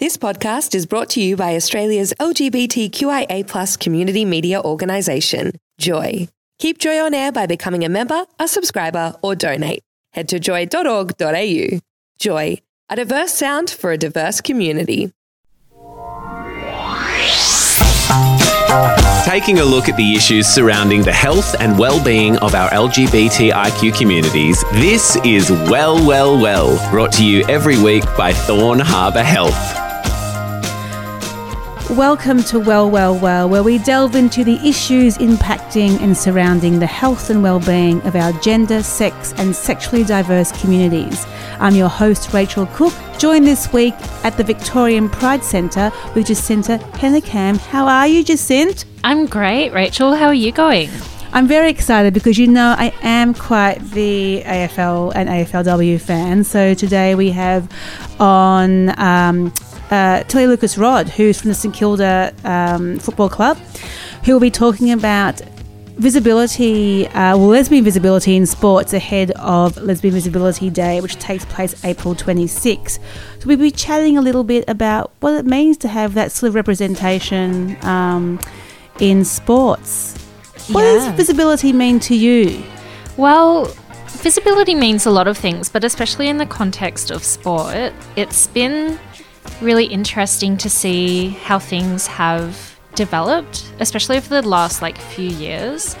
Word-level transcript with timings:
This 0.00 0.16
podcast 0.16 0.74
is 0.74 0.86
brought 0.86 1.08
to 1.10 1.22
you 1.22 1.36
by 1.36 1.54
Australia's 1.54 2.12
LGBTQIA 2.18 3.78
community 3.78 4.24
media 4.24 4.60
organisation, 4.60 5.52
Joy. 5.78 6.26
Keep 6.58 6.78
Joy 6.78 6.98
on 6.98 7.14
air 7.14 7.30
by 7.30 7.46
becoming 7.46 7.84
a 7.84 7.88
member, 7.88 8.24
a 8.40 8.48
subscriber, 8.48 9.14
or 9.22 9.36
donate. 9.36 9.84
Head 10.12 10.28
to 10.30 10.40
joy.org.au. 10.40 11.78
Joy, 12.18 12.58
a 12.90 12.96
diverse 12.96 13.34
sound 13.34 13.70
for 13.70 13.92
a 13.92 13.96
diverse 13.96 14.40
community. 14.40 15.12
Taking 19.24 19.60
a 19.60 19.64
look 19.64 19.88
at 19.88 19.96
the 19.96 20.14
issues 20.16 20.48
surrounding 20.48 21.02
the 21.02 21.12
health 21.12 21.54
and 21.60 21.78
well-being 21.78 22.36
of 22.38 22.56
our 22.56 22.68
LGBTIQ 22.70 23.96
communities, 23.96 24.64
this 24.72 25.14
is 25.24 25.52
Well, 25.52 26.04
Well, 26.04 26.36
Well, 26.36 26.90
brought 26.90 27.12
to 27.12 27.24
you 27.24 27.44
every 27.48 27.80
week 27.80 28.04
by 28.16 28.32
Thorn 28.32 28.80
Harbour 28.80 29.22
Health. 29.22 29.83
Welcome 31.90 32.42
to 32.44 32.58
Well, 32.58 32.90
Well, 32.90 33.14
Well, 33.18 33.46
where 33.46 33.62
we 33.62 33.76
delve 33.76 34.16
into 34.16 34.42
the 34.42 34.56
issues 34.66 35.18
impacting 35.18 36.00
and 36.00 36.16
surrounding 36.16 36.78
the 36.78 36.86
health 36.86 37.28
and 37.28 37.42
well-being 37.42 38.00
of 38.02 38.16
our 38.16 38.32
gender, 38.40 38.82
sex, 38.82 39.34
and 39.36 39.54
sexually 39.54 40.02
diverse 40.02 40.50
communities. 40.62 41.26
I'm 41.60 41.74
your 41.74 41.90
host, 41.90 42.32
Rachel 42.32 42.64
Cook, 42.72 42.94
joined 43.18 43.46
this 43.46 43.70
week 43.70 43.92
at 44.24 44.38
the 44.38 44.42
Victorian 44.42 45.10
Pride 45.10 45.44
Centre 45.44 45.92
with 46.14 46.28
Jacinta 46.28 46.78
Pennicam. 46.94 47.58
How 47.58 47.86
are 47.86 48.08
you, 48.08 48.24
Jacinta? 48.24 48.86
I'm 49.04 49.26
great, 49.26 49.70
Rachel. 49.74 50.14
How 50.14 50.28
are 50.28 50.34
you 50.34 50.52
going? 50.52 50.88
I'm 51.34 51.48
very 51.48 51.68
excited 51.68 52.14
because 52.14 52.38
you 52.38 52.46
know 52.46 52.76
I 52.78 52.94
am 53.02 53.34
quite 53.34 53.80
the 53.90 54.42
AFL 54.46 55.12
and 55.16 55.28
AFLW 55.28 56.00
fan. 56.00 56.44
So 56.44 56.74
today 56.74 57.16
we 57.16 57.30
have 57.32 57.68
on 58.20 58.96
um, 59.00 59.52
uh, 59.90 60.22
Tilly 60.24 60.46
Lucas-Rodd, 60.46 61.08
who's 61.10 61.40
from 61.40 61.48
the 61.48 61.54
St 61.54 61.74
Kilda 61.74 62.32
um, 62.44 62.98
Football 62.98 63.28
Club, 63.28 63.56
who 64.24 64.32
will 64.32 64.40
be 64.40 64.50
talking 64.50 64.90
about 64.92 65.40
visibility, 65.96 67.06
uh, 67.08 67.36
well, 67.36 67.46
lesbian 67.48 67.84
visibility 67.84 68.34
in 68.36 68.46
sports 68.46 68.92
ahead 68.92 69.30
of 69.32 69.76
Lesbian 69.76 70.12
Visibility 70.12 70.68
Day, 70.68 71.00
which 71.00 71.16
takes 71.16 71.44
place 71.44 71.84
April 71.84 72.14
26. 72.14 72.94
So 72.94 73.00
we'll 73.46 73.58
be 73.58 73.70
chatting 73.70 74.18
a 74.18 74.20
little 74.20 74.42
bit 74.44 74.64
about 74.68 75.12
what 75.20 75.34
it 75.34 75.46
means 75.46 75.76
to 75.78 75.88
have 75.88 76.14
that 76.14 76.32
sort 76.32 76.48
of 76.48 76.54
representation 76.56 77.76
um, 77.84 78.40
in 78.98 79.24
sports. 79.24 80.16
What 80.72 80.82
Yeah. 80.82 80.94
does 80.94 81.08
visibility 81.16 81.72
mean 81.72 82.00
to 82.00 82.16
you? 82.16 82.62
Well, 83.16 83.66
visibility 84.08 84.74
means 84.74 85.06
a 85.06 85.10
lot 85.10 85.28
of 85.28 85.38
things, 85.38 85.68
but 85.68 85.84
especially 85.84 86.28
in 86.28 86.38
the 86.38 86.46
context 86.46 87.10
of 87.10 87.22
sport, 87.22 87.92
it's 88.16 88.46
been 88.48 88.98
really 89.60 89.86
interesting 89.86 90.56
to 90.58 90.70
see 90.70 91.28
how 91.28 91.58
things 91.58 92.06
have 92.06 92.78
developed, 92.94 93.64
especially 93.80 94.16
over 94.16 94.28
the 94.28 94.46
last 94.46 94.82
like 94.82 94.98
few 94.98 95.28
years. 95.28 95.96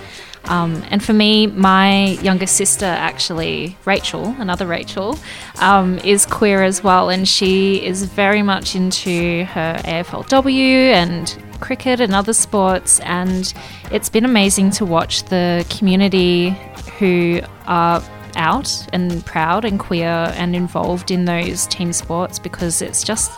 Um, 0.46 0.82
and 0.90 1.02
for 1.02 1.14
me, 1.14 1.46
my 1.46 2.08
younger 2.20 2.46
sister, 2.46 2.84
actually, 2.84 3.78
Rachel, 3.86 4.34
another 4.38 4.66
Rachel, 4.66 5.18
um, 5.60 5.98
is 6.00 6.26
queer 6.26 6.62
as 6.62 6.84
well, 6.84 7.08
and 7.08 7.26
she 7.26 7.84
is 7.84 8.04
very 8.04 8.42
much 8.42 8.74
into 8.76 9.44
her 9.46 9.80
AFLW 9.84 10.92
and 10.92 11.42
cricket 11.60 12.00
and 12.00 12.14
other 12.14 12.34
sports. 12.34 13.00
And 13.00 13.52
it's 13.90 14.10
been 14.10 14.26
amazing 14.26 14.70
to 14.72 14.84
watch 14.84 15.24
the 15.24 15.64
community 15.78 16.50
who 16.98 17.40
are 17.66 18.02
out 18.36 18.86
and 18.92 19.24
proud 19.24 19.64
and 19.64 19.78
queer 19.78 20.32
and 20.36 20.54
involved 20.54 21.10
in 21.10 21.24
those 21.24 21.66
team 21.66 21.92
sports 21.92 22.38
because 22.38 22.82
it's 22.82 23.02
just 23.02 23.32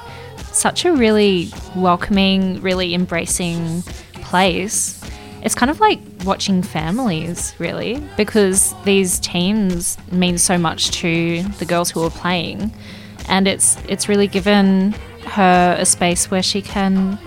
such 0.53 0.85
a 0.85 0.93
really 0.93 1.51
welcoming, 1.75 2.61
really 2.63 2.95
embracing 2.95 3.83
place. 4.15 5.03
It's 5.43 5.55
kind 5.55 5.71
of 5.71 5.79
like 5.81 6.01
watching 6.25 6.63
families, 6.63 7.55
really, 7.59 8.03
because 8.17 8.75
these 8.85 9.21
teams 9.21 9.97
mean 10.11 10.39
so 10.39 10.59
much 10.59 10.91
to 11.03 11.43
the 11.59 11.65
girls 11.65 11.91
who 11.91 12.03
are 12.03 12.11
playing, 12.11 12.73
and 13.29 13.47
it's 13.47 13.77
it's 13.89 14.09
really 14.09 14.27
given 14.27 14.93
her 15.27 15.77
a 15.79 15.87
space 15.87 16.31
where 16.31 16.43
she 16.43 16.62
can, 16.62 17.19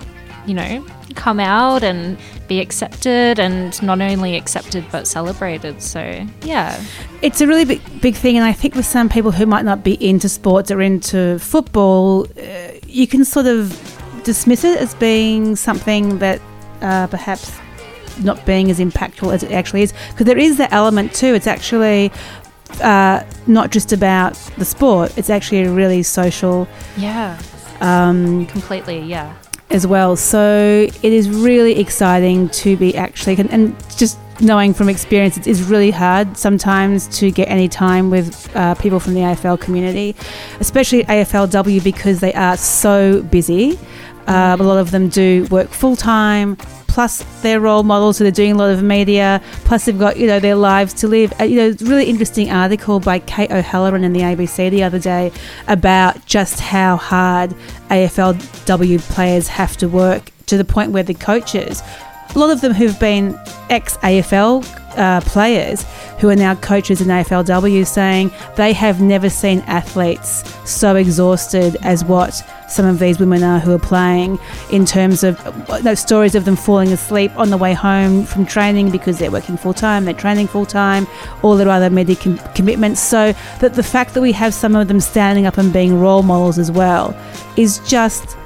you 0.46 0.54
know, 0.54 0.84
come 1.14 1.40
out 1.40 1.82
and 1.82 2.18
be 2.48 2.60
accepted, 2.60 3.38
and 3.38 3.80
not 3.82 4.00
only 4.00 4.36
accepted 4.36 4.84
but 4.90 5.06
celebrated. 5.06 5.82
So 5.82 6.26
yeah, 6.42 6.82
It's 7.22 7.40
a 7.40 7.46
really 7.46 7.64
big, 7.64 8.00
big 8.00 8.14
thing, 8.14 8.36
and 8.36 8.44
I 8.46 8.52
think 8.52 8.74
with 8.74 8.86
some 8.86 9.08
people 9.08 9.30
who 9.30 9.46
might 9.46 9.64
not 9.64 9.84
be 9.84 9.94
into 10.06 10.28
sports 10.28 10.70
or 10.70 10.80
into 10.80 11.38
football, 11.38 12.26
uh, 12.38 12.72
you 12.86 13.06
can 13.06 13.24
sort 13.24 13.46
of 13.46 13.76
dismiss 14.24 14.64
it 14.64 14.78
as 14.78 14.94
being 14.94 15.56
something 15.56 16.18
that 16.18 16.40
uh, 16.80 17.06
perhaps 17.08 17.52
not 18.22 18.44
being 18.44 18.70
as 18.70 18.78
impactful 18.78 19.32
as 19.32 19.42
it 19.42 19.52
actually 19.52 19.82
is. 19.82 19.92
Because 20.10 20.26
there 20.26 20.38
is 20.38 20.56
that 20.58 20.72
element 20.72 21.14
too. 21.14 21.34
It's 21.34 21.46
actually 21.46 22.10
uh, 22.82 23.24
not 23.46 23.70
just 23.70 23.92
about 23.92 24.34
the 24.56 24.64
sport; 24.64 25.16
it's 25.18 25.30
actually 25.30 25.62
a 25.62 25.70
really 25.70 26.02
social 26.02 26.66
yeah, 26.96 27.38
um, 27.80 28.46
completely, 28.46 29.00
yeah. 29.00 29.34
As 29.70 29.86
well. 29.86 30.16
So 30.16 30.86
it 31.02 31.12
is 31.12 31.28
really 31.30 31.78
exciting 31.78 32.48
to 32.50 32.76
be 32.76 32.96
actually, 32.96 33.36
and, 33.36 33.50
and 33.50 33.96
just 33.96 34.18
knowing 34.40 34.74
from 34.74 34.88
experience, 34.88 35.36
it 35.36 35.46
is 35.46 35.62
really 35.62 35.90
hard 35.90 36.36
sometimes 36.36 37.06
to 37.18 37.30
get 37.30 37.48
any 37.48 37.68
time 37.68 38.10
with 38.10 38.54
uh, 38.56 38.74
people 38.76 39.00
from 39.00 39.14
the 39.14 39.20
AFL 39.20 39.60
community, 39.60 40.16
especially 40.60 41.04
AFLW 41.04 41.82
because 41.84 42.20
they 42.20 42.32
are 42.34 42.56
so 42.56 43.22
busy. 43.22 43.78
Um, 44.26 44.60
a 44.60 44.64
lot 44.64 44.78
of 44.78 44.90
them 44.90 45.08
do 45.08 45.46
work 45.50 45.68
full 45.70 45.96
time. 45.96 46.56
Plus, 47.00 47.24
they're 47.40 47.60
role 47.60 47.82
models, 47.82 48.18
so 48.18 48.24
they're 48.24 48.30
doing 48.30 48.52
a 48.52 48.54
lot 48.58 48.68
of 48.68 48.82
media. 48.82 49.40
Plus, 49.64 49.86
they've 49.86 49.98
got 49.98 50.18
you 50.18 50.26
know 50.26 50.38
their 50.38 50.54
lives 50.54 50.92
to 50.92 51.08
live. 51.08 51.32
Uh, 51.40 51.44
you 51.44 51.56
know, 51.56 51.74
really 51.80 52.04
interesting 52.04 52.50
article 52.50 53.00
by 53.00 53.20
Kate 53.20 53.50
O'Halloran 53.50 54.04
in 54.04 54.12
the 54.12 54.20
ABC 54.20 54.70
the 54.70 54.82
other 54.82 54.98
day 54.98 55.32
about 55.66 56.26
just 56.26 56.60
how 56.60 56.96
hard 56.96 57.54
AFLW 57.88 59.00
players 59.14 59.48
have 59.48 59.78
to 59.78 59.88
work 59.88 60.30
to 60.44 60.58
the 60.58 60.64
point 60.66 60.92
where 60.92 61.02
the 61.02 61.14
coaches, 61.14 61.82
a 62.34 62.38
lot 62.38 62.50
of 62.50 62.60
them 62.60 62.72
who've 62.72 62.98
been 62.98 63.38
ex 63.70 63.96
AFL 63.98 64.64
uh, 64.96 65.20
players 65.22 65.84
who 66.18 66.28
are 66.28 66.36
now 66.36 66.54
coaches 66.54 67.00
in 67.00 67.08
AFLW, 67.08 67.86
saying 67.86 68.30
they 68.56 68.72
have 68.72 69.00
never 69.00 69.30
seen 69.30 69.60
athletes 69.60 70.44
so 70.68 70.96
exhausted 70.96 71.76
as 71.82 72.04
what 72.04 72.42
some 72.68 72.84
of 72.86 72.98
these 72.98 73.18
women 73.18 73.42
are 73.42 73.58
who 73.58 73.72
are 73.72 73.78
playing 73.78 74.38
in 74.70 74.84
terms 74.84 75.24
of 75.24 75.36
those 75.82 75.98
stories 75.98 76.34
of 76.34 76.44
them 76.44 76.56
falling 76.56 76.92
asleep 76.92 77.36
on 77.36 77.50
the 77.50 77.56
way 77.56 77.72
home 77.72 78.24
from 78.24 78.46
training 78.46 78.90
because 78.90 79.18
they're 79.18 79.30
working 79.30 79.56
full 79.56 79.74
time, 79.74 80.04
they're 80.04 80.14
training 80.14 80.46
full 80.46 80.66
time, 80.66 81.06
all 81.42 81.56
their 81.56 81.68
other 81.68 81.90
media 81.90 82.16
com- 82.16 82.38
commitments. 82.54 83.00
So 83.00 83.32
that 83.60 83.74
the 83.74 83.82
fact 83.82 84.14
that 84.14 84.20
we 84.20 84.32
have 84.32 84.54
some 84.54 84.76
of 84.76 84.88
them 84.88 85.00
standing 85.00 85.46
up 85.46 85.58
and 85.58 85.72
being 85.72 85.98
role 85.98 86.22
models 86.22 86.58
as 86.58 86.70
well 86.70 87.16
is 87.56 87.78
just 87.88 88.36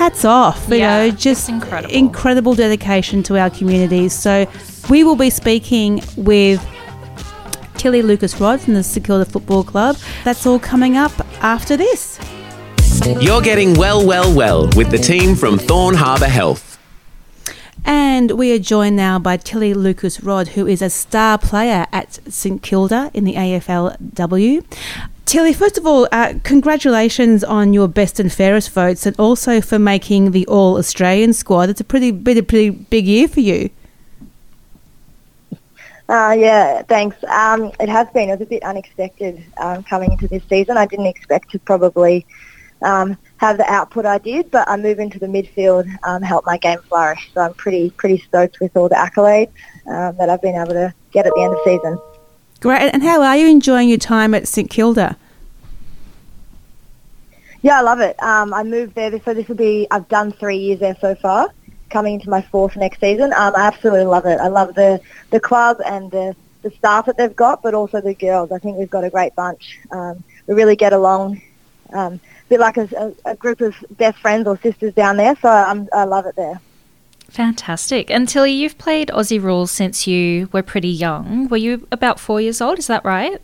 hats 0.00 0.24
off. 0.24 0.66
You 0.70 0.76
Yeah, 0.76 1.08
know, 1.08 1.10
just 1.10 1.50
incredible. 1.50 1.94
incredible 1.94 2.54
dedication 2.54 3.22
to 3.24 3.36
our 3.38 3.50
communities. 3.50 4.14
So 4.14 4.46
we 4.88 5.04
will 5.04 5.14
be 5.14 5.28
speaking 5.28 6.00
with 6.16 6.58
Tilly 7.76 8.00
Lucas-Rodd 8.00 8.62
from 8.62 8.72
the 8.74 8.82
St 8.82 9.04
Kilda 9.04 9.26
Football 9.26 9.62
Club. 9.62 9.96
That's 10.24 10.46
all 10.46 10.58
coming 10.58 10.96
up 10.96 11.12
after 11.42 11.76
this. 11.76 12.18
You're 13.20 13.42
getting 13.42 13.74
well, 13.74 14.06
well, 14.06 14.34
well 14.34 14.70
with 14.74 14.90
the 14.90 14.96
team 14.98 15.34
from 15.36 15.58
Thorn 15.58 15.94
Harbour 15.96 16.28
Health. 16.28 16.78
And 17.84 18.32
we 18.32 18.52
are 18.54 18.58
joined 18.58 18.96
now 18.96 19.18
by 19.18 19.36
Tilly 19.36 19.74
Lucas-Rodd, 19.74 20.48
who 20.48 20.66
is 20.66 20.80
a 20.80 20.88
star 20.88 21.36
player 21.36 21.86
at 21.92 22.20
St 22.32 22.62
Kilda 22.62 23.10
in 23.12 23.24
the 23.24 23.34
AFLW. 23.34 24.64
Tilly, 25.26 25.52
first 25.52 25.78
of 25.78 25.86
all, 25.86 26.08
uh, 26.10 26.34
congratulations 26.42 27.44
on 27.44 27.72
your 27.72 27.86
best 27.86 28.18
and 28.18 28.32
fairest 28.32 28.70
votes, 28.70 29.06
and 29.06 29.18
also 29.18 29.60
for 29.60 29.78
making 29.78 30.32
the 30.32 30.46
All 30.46 30.76
Australian 30.76 31.32
squad. 31.32 31.70
It's 31.70 31.80
a 31.80 31.84
pretty, 31.84 32.10
been 32.10 32.38
a 32.38 32.42
pretty 32.42 32.70
big 32.70 33.06
year 33.06 33.28
for 33.28 33.40
you. 33.40 33.70
Uh, 36.08 36.34
yeah, 36.36 36.82
thanks. 36.82 37.16
Um, 37.28 37.70
it 37.78 37.88
has 37.88 38.08
been. 38.10 38.28
It 38.30 38.32
was 38.32 38.40
a 38.40 38.50
bit 38.50 38.64
unexpected 38.64 39.44
um, 39.58 39.84
coming 39.84 40.10
into 40.10 40.26
this 40.26 40.42
season. 40.48 40.76
I 40.76 40.84
didn't 40.86 41.06
expect 41.06 41.50
to 41.52 41.60
probably 41.60 42.26
um, 42.82 43.16
have 43.36 43.58
the 43.58 43.72
output 43.72 44.06
I 44.06 44.18
did, 44.18 44.50
but 44.50 44.68
I 44.68 44.76
move 44.76 44.98
into 44.98 45.20
the 45.20 45.28
midfield, 45.28 45.88
um, 46.02 46.22
help 46.22 46.44
my 46.46 46.56
game 46.56 46.80
flourish. 46.88 47.30
So 47.32 47.42
I'm 47.42 47.54
pretty 47.54 47.90
pretty 47.90 48.18
stoked 48.18 48.58
with 48.60 48.76
all 48.76 48.88
the 48.88 48.96
accolades 48.96 49.52
um, 49.86 50.16
that 50.16 50.28
I've 50.28 50.42
been 50.42 50.56
able 50.56 50.72
to 50.72 50.92
get 51.12 51.26
at 51.26 51.32
the 51.34 51.42
end 51.42 51.52
of 51.52 51.60
season. 51.64 51.98
Great. 52.60 52.92
And 52.92 53.02
how 53.02 53.22
are 53.22 53.36
you 53.36 53.48
enjoying 53.48 53.88
your 53.88 53.98
time 53.98 54.34
at 54.34 54.46
St 54.46 54.68
Kilda? 54.68 55.16
Yeah, 57.62 57.78
I 57.78 57.82
love 57.82 58.00
it. 58.00 58.22
Um, 58.22 58.54
I 58.54 58.62
moved 58.62 58.94
there, 58.94 59.10
so 59.24 59.34
this 59.34 59.48
will 59.48 59.56
be. 59.56 59.86
I've 59.90 60.08
done 60.08 60.32
three 60.32 60.58
years 60.58 60.80
there 60.80 60.96
so 61.00 61.14
far. 61.14 61.52
Coming 61.90 62.14
into 62.14 62.30
my 62.30 62.40
fourth 62.40 62.76
next 62.76 63.00
season, 63.00 63.32
um, 63.32 63.54
I 63.56 63.66
absolutely 63.66 64.04
love 64.04 64.24
it. 64.24 64.38
I 64.40 64.48
love 64.48 64.74
the 64.74 65.00
the 65.30 65.40
club 65.40 65.78
and 65.84 66.10
the 66.10 66.36
the 66.62 66.70
staff 66.70 67.06
that 67.06 67.16
they've 67.16 67.34
got, 67.34 67.62
but 67.62 67.74
also 67.74 68.00
the 68.00 68.14
girls. 68.14 68.52
I 68.52 68.58
think 68.58 68.76
we've 68.76 68.90
got 68.90 69.04
a 69.04 69.10
great 69.10 69.34
bunch. 69.34 69.78
Um, 69.90 70.22
we 70.46 70.54
really 70.54 70.76
get 70.76 70.92
along. 70.92 71.42
Um, 71.92 72.20
bit 72.48 72.60
like 72.60 72.76
a, 72.76 73.14
a, 73.24 73.34
group 73.34 73.60
of 73.60 73.74
best 73.92 74.18
friends 74.18 74.46
or 74.46 74.58
sisters 74.58 74.92
down 74.94 75.16
there. 75.16 75.36
So 75.40 75.48
I'm, 75.48 75.88
I 75.92 76.04
love 76.04 76.26
it 76.26 76.36
there. 76.36 76.60
Fantastic. 77.30 78.10
And 78.10 78.28
Tilly, 78.28 78.50
you've 78.50 78.76
played 78.76 79.08
Aussie 79.08 79.40
rules 79.40 79.70
since 79.70 80.06
you 80.06 80.48
were 80.52 80.62
pretty 80.62 80.88
young. 80.88 81.48
Were 81.48 81.56
you 81.56 81.86
about 81.92 82.18
four 82.18 82.40
years 82.40 82.60
old? 82.60 82.78
Is 82.78 82.88
that 82.88 83.04
right? 83.04 83.40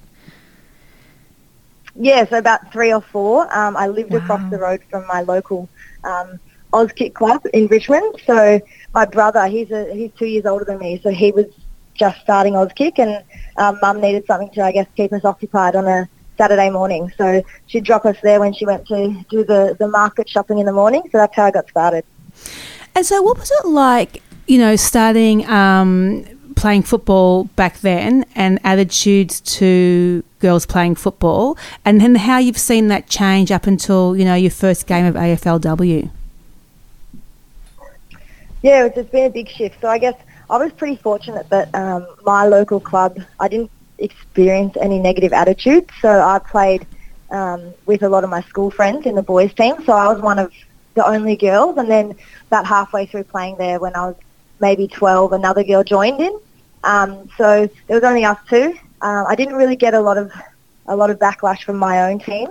Yeah, 1.95 2.27
so 2.27 2.37
about 2.37 2.73
three 2.73 2.93
or 2.93 3.01
four. 3.01 3.43
Um, 3.57 3.77
I 3.77 3.87
lived 3.87 4.11
wow. 4.11 4.19
across 4.19 4.51
the 4.51 4.59
road 4.59 4.83
from 4.91 5.07
my 5.07 5.23
local 5.23 5.69
um, 6.03 6.41
Auskick 6.73 7.15
club 7.15 7.47
in 7.55 7.69
Richmond. 7.69 8.21
So 8.27 8.61
my 8.93 9.07
brother, 9.07 9.47
he's 9.47 9.71
a, 9.71 9.95
he's 9.95 10.11
two 10.19 10.27
years 10.27 10.47
older 10.47 10.65
than 10.65 10.79
me, 10.79 11.01
so 11.03 11.11
he 11.11 11.31
was 11.31 11.47
just 11.95 12.21
starting 12.21 12.55
Auskick, 12.55 12.99
and 12.99 13.25
um, 13.57 13.79
Mum 13.81 14.01
needed 14.01 14.27
something 14.27 14.51
to, 14.51 14.63
I 14.63 14.73
guess, 14.73 14.89
keep 14.97 15.13
us 15.13 15.25
occupied 15.25 15.77
on 15.77 15.87
a 15.87 16.09
Saturday 16.37 16.71
morning. 16.71 17.11
So 17.17 17.43
she'd 17.69 17.85
drop 17.85 18.05
us 18.05 18.17
there 18.23 18.41
when 18.41 18.53
she 18.53 18.67
went 18.67 18.87
to 18.89 19.25
do 19.31 19.45
the, 19.45 19.77
the 19.79 19.89
market 19.89 20.29
shopping 20.29 20.59
in 20.59 20.67
the 20.67 20.73
morning. 20.73 21.03
So 21.13 21.19
that's 21.19 21.35
how 21.35 21.45
I 21.45 21.51
got 21.53 21.69
started. 21.71 22.05
And 22.97 23.05
so, 23.05 23.21
what 23.21 23.37
was 23.37 23.51
it 23.51 23.67
like, 23.67 24.23
you 24.47 24.57
know, 24.57 24.75
starting 24.75 25.47
um, 25.51 26.25
playing 26.57 26.83
football 26.83 27.45
back 27.55 27.81
then 27.81 28.25
and 28.35 28.59
attitudes 28.65 29.43
to 29.59 30.25
girls 30.39 30.65
playing 30.65 30.95
football, 30.95 31.59
and 31.85 32.01
then 32.01 32.15
how 32.15 32.39
you've 32.39 32.57
seen 32.57 32.89
that 32.89 33.07
change 33.07 33.53
up 33.53 33.67
until 33.67 34.17
you 34.17 34.25
know 34.25 34.35
your 34.35 34.51
first 34.51 34.87
game 34.87 35.05
of 35.05 35.15
AFLW. 35.15 36.09
Yeah, 38.63 38.87
it's 38.87 39.11
been 39.11 39.27
a 39.27 39.31
big 39.31 39.51
shift. 39.51 39.79
So 39.83 39.89
I 39.89 39.99
guess 39.99 40.15
I 40.49 40.57
was 40.57 40.73
pretty 40.73 40.97
fortunate 40.97 41.51
that 41.51 41.75
um, 41.75 42.07
my 42.25 42.47
local 42.47 42.81
club, 42.81 43.21
I 43.39 43.49
didn't 43.49 43.71
experience 43.99 44.75
any 44.81 44.99
negative 44.99 45.35
attitudes. 45.35 45.93
So 46.01 46.09
I 46.09 46.39
played 46.39 46.87
um, 47.31 47.75
with 47.85 48.03
a 48.03 48.09
lot 48.09 48.25
of 48.25 48.31
my 48.31 48.41
school 48.41 48.71
friends 48.71 49.05
in 49.05 49.17
the 49.17 49.23
boys 49.23 49.53
team. 49.53 49.85
So 49.85 49.93
I 49.93 50.09
was 50.11 50.23
one 50.23 50.39
of 50.39 50.51
the 50.97 51.07
only 51.07 51.37
girls. 51.37 51.77
And 51.79 51.89
then 51.89 52.17
about 52.49 52.67
halfway 52.67 53.07
through 53.07 53.25
playing 53.25 53.57
there, 53.59 53.79
when 53.79 53.95
I 53.95 54.09
was 54.09 54.17
maybe 54.61 54.89
12, 54.89 55.33
another 55.33 55.63
girl 55.63 55.85
joined 55.85 56.21
in. 56.21 56.37
Um, 56.83 57.29
so 57.39 57.69
there 57.87 57.97
was 57.97 58.05
only 58.05 58.25
us 58.25 58.39
two. 58.49 58.75
Uh, 59.01 59.25
I 59.29 59.37
didn't 59.37 59.55
really 59.55 59.77
get 59.77 59.95
a 59.95 60.01
lot 60.01 60.19
of 60.19 60.33
a 60.89 60.97
lot 60.97 61.11
of 61.11 61.19
backlash 61.19 61.63
from 61.63 61.77
my 61.77 62.11
own 62.11 62.19
team. 62.19 62.49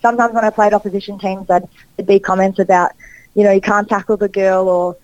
Sometimes 0.00 0.34
when 0.34 0.44
I 0.44 0.50
played 0.50 0.72
opposition 0.72 1.18
teams, 1.18 1.50
I'd, 1.50 1.68
there'd 1.96 2.06
be 2.06 2.20
comments 2.20 2.58
about, 2.60 2.92
you 3.34 3.42
know, 3.42 3.50
you 3.50 3.60
can't 3.60 3.88
tackle 3.88 4.16
the 4.16 4.28
girl 4.28 4.68
or 4.68 4.96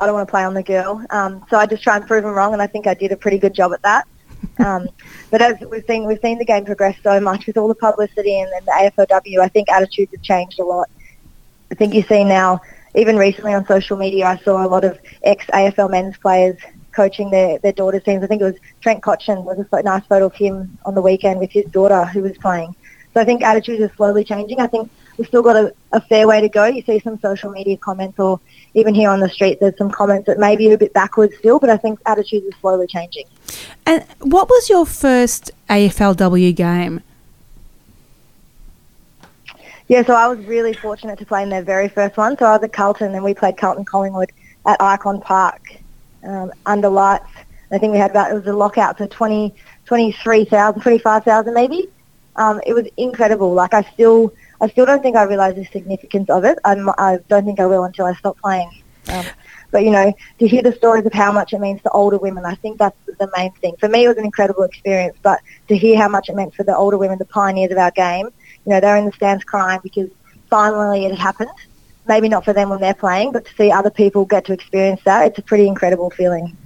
I 0.00 0.06
don't 0.06 0.14
want 0.14 0.28
to 0.28 0.30
play 0.30 0.44
on 0.44 0.54
the 0.54 0.62
girl. 0.62 1.04
Um, 1.10 1.44
so 1.50 1.56
I 1.56 1.66
just 1.66 1.82
try 1.82 1.96
and 1.96 2.06
prove 2.06 2.22
them 2.22 2.32
wrong, 2.32 2.52
and 2.52 2.62
I 2.62 2.66
think 2.66 2.86
I 2.86 2.94
did 2.94 3.12
a 3.12 3.16
pretty 3.16 3.38
good 3.38 3.54
job 3.54 3.72
at 3.72 3.82
that. 3.82 4.06
Um, 4.58 4.88
but 5.30 5.40
as 5.40 5.58
we've 5.70 5.84
seen, 5.86 6.06
we've 6.06 6.20
seen 6.20 6.38
the 6.38 6.44
game 6.44 6.66
progress 6.66 6.96
so 7.02 7.18
much 7.18 7.46
with 7.46 7.56
all 7.56 7.68
the 7.68 7.74
publicity 7.74 8.40
and, 8.40 8.50
and 8.52 8.66
the 8.66 8.92
AFLW. 8.98 9.40
I 9.40 9.48
think 9.48 9.70
attitudes 9.70 10.12
have 10.12 10.22
changed 10.22 10.58
a 10.58 10.64
lot. 10.64 10.88
I 11.70 11.74
think 11.74 11.94
you 11.94 12.02
see 12.02 12.24
now, 12.24 12.60
even 12.94 13.16
recently 13.16 13.54
on 13.54 13.66
social 13.66 13.96
media, 13.96 14.26
I 14.26 14.38
saw 14.38 14.64
a 14.64 14.68
lot 14.68 14.84
of 14.84 14.98
ex-AFL 15.22 15.90
men's 15.90 16.16
players 16.18 16.56
coaching 16.92 17.30
their, 17.30 17.58
their 17.58 17.72
daughter's 17.72 18.02
teams. 18.02 18.24
I 18.24 18.26
think 18.26 18.42
it 18.42 18.44
was 18.44 18.56
Trent 18.80 19.02
Cotchin 19.02 19.44
was 19.44 19.64
a 19.72 19.82
nice 19.82 20.04
photo 20.06 20.26
of 20.26 20.34
him 20.34 20.78
on 20.84 20.94
the 20.94 21.02
weekend 21.02 21.38
with 21.38 21.50
his 21.50 21.66
daughter 21.66 22.04
who 22.06 22.22
was 22.22 22.36
playing. 22.38 22.74
So 23.14 23.20
I 23.20 23.24
think 23.24 23.42
attitudes 23.42 23.82
are 23.82 23.92
slowly 23.96 24.24
changing. 24.24 24.60
I 24.60 24.66
think 24.68 24.90
we've 25.16 25.26
still 25.26 25.42
got 25.42 25.56
a, 25.56 25.74
a 25.92 26.00
fair 26.00 26.28
way 26.28 26.40
to 26.40 26.48
go. 26.48 26.66
You 26.66 26.82
see 26.82 27.00
some 27.00 27.18
social 27.18 27.50
media 27.50 27.76
comments 27.76 28.18
or 28.18 28.40
even 28.74 28.94
here 28.94 29.10
on 29.10 29.18
the 29.18 29.28
street 29.28 29.58
there's 29.60 29.76
some 29.76 29.90
comments 29.90 30.26
that 30.26 30.38
may 30.38 30.56
be 30.56 30.70
a 30.70 30.78
bit 30.78 30.92
backwards 30.92 31.36
still, 31.38 31.58
but 31.58 31.70
I 31.70 31.76
think 31.76 32.00
attitudes 32.06 32.46
are 32.46 32.58
slowly 32.60 32.86
changing. 32.86 33.24
And 33.84 34.04
what 34.20 34.48
was 34.48 34.70
your 34.70 34.86
first 34.86 35.50
AFLW 35.68 36.54
game? 36.54 37.02
Yeah, 39.90 40.04
so 40.04 40.14
I 40.14 40.28
was 40.28 40.38
really 40.46 40.72
fortunate 40.72 41.18
to 41.18 41.26
play 41.26 41.42
in 41.42 41.48
their 41.48 41.64
very 41.64 41.88
first 41.88 42.16
one. 42.16 42.38
So 42.38 42.46
I 42.46 42.52
was 42.52 42.62
at 42.62 42.72
Carlton 42.72 43.12
and 43.12 43.24
we 43.24 43.34
played 43.34 43.56
Carlton 43.56 43.84
Collingwood 43.84 44.30
at 44.64 44.78
Ikon 44.78 45.20
Park 45.20 45.62
um, 46.22 46.52
under 46.64 46.88
lights. 46.88 47.26
I 47.72 47.78
think 47.78 47.92
we 47.92 47.98
had 47.98 48.12
about, 48.12 48.30
it 48.30 48.34
was 48.34 48.46
a 48.46 48.52
lockout 48.52 48.98
for 48.98 49.08
20, 49.08 49.52
23,000, 49.86 50.80
25,000 50.80 51.52
maybe. 51.52 51.88
Um, 52.36 52.60
it 52.64 52.72
was 52.72 52.86
incredible. 52.98 53.52
Like 53.52 53.74
I 53.74 53.82
still, 53.92 54.32
I 54.60 54.68
still 54.68 54.86
don't 54.86 55.02
think 55.02 55.16
I 55.16 55.24
realise 55.24 55.56
the 55.56 55.64
significance 55.64 56.30
of 56.30 56.44
it. 56.44 56.56
I'm, 56.64 56.88
I 56.90 57.18
don't 57.26 57.44
think 57.44 57.58
I 57.58 57.66
will 57.66 57.82
until 57.82 58.06
I 58.06 58.14
stop 58.14 58.38
playing. 58.38 58.70
Um, 59.08 59.26
but 59.72 59.82
you 59.82 59.90
know, 59.90 60.12
to 60.38 60.46
hear 60.46 60.62
the 60.62 60.72
stories 60.72 61.04
of 61.04 61.12
how 61.12 61.32
much 61.32 61.52
it 61.52 61.58
means 61.58 61.82
to 61.82 61.90
older 61.90 62.18
women, 62.18 62.44
I 62.44 62.54
think 62.54 62.78
that's 62.78 62.96
the 63.06 63.28
main 63.36 63.50
thing. 63.54 63.74
For 63.80 63.88
me, 63.88 64.04
it 64.04 64.08
was 64.08 64.18
an 64.18 64.24
incredible 64.24 64.62
experience. 64.62 65.16
But 65.20 65.40
to 65.66 65.76
hear 65.76 65.98
how 65.98 66.08
much 66.08 66.28
it 66.28 66.36
meant 66.36 66.54
for 66.54 66.62
the 66.62 66.76
older 66.76 66.96
women, 66.96 67.18
the 67.18 67.24
pioneers 67.24 67.72
of 67.72 67.78
our 67.78 67.90
game, 67.90 68.30
you 68.66 68.70
know, 68.70 68.80
they're 68.80 68.96
in 68.96 69.06
the 69.06 69.12
stands 69.12 69.44
crying 69.44 69.80
because 69.82 70.10
finally 70.48 71.06
it 71.06 71.16
happened. 71.16 71.50
Maybe 72.06 72.28
not 72.28 72.44
for 72.44 72.52
them 72.52 72.70
when 72.70 72.80
they're 72.80 72.94
playing, 72.94 73.32
but 73.32 73.44
to 73.44 73.54
see 73.54 73.70
other 73.70 73.90
people 73.90 74.24
get 74.24 74.44
to 74.46 74.52
experience 74.52 75.00
that, 75.04 75.26
it's 75.26 75.38
a 75.38 75.42
pretty 75.42 75.68
incredible 75.68 76.10
feeling. 76.10 76.56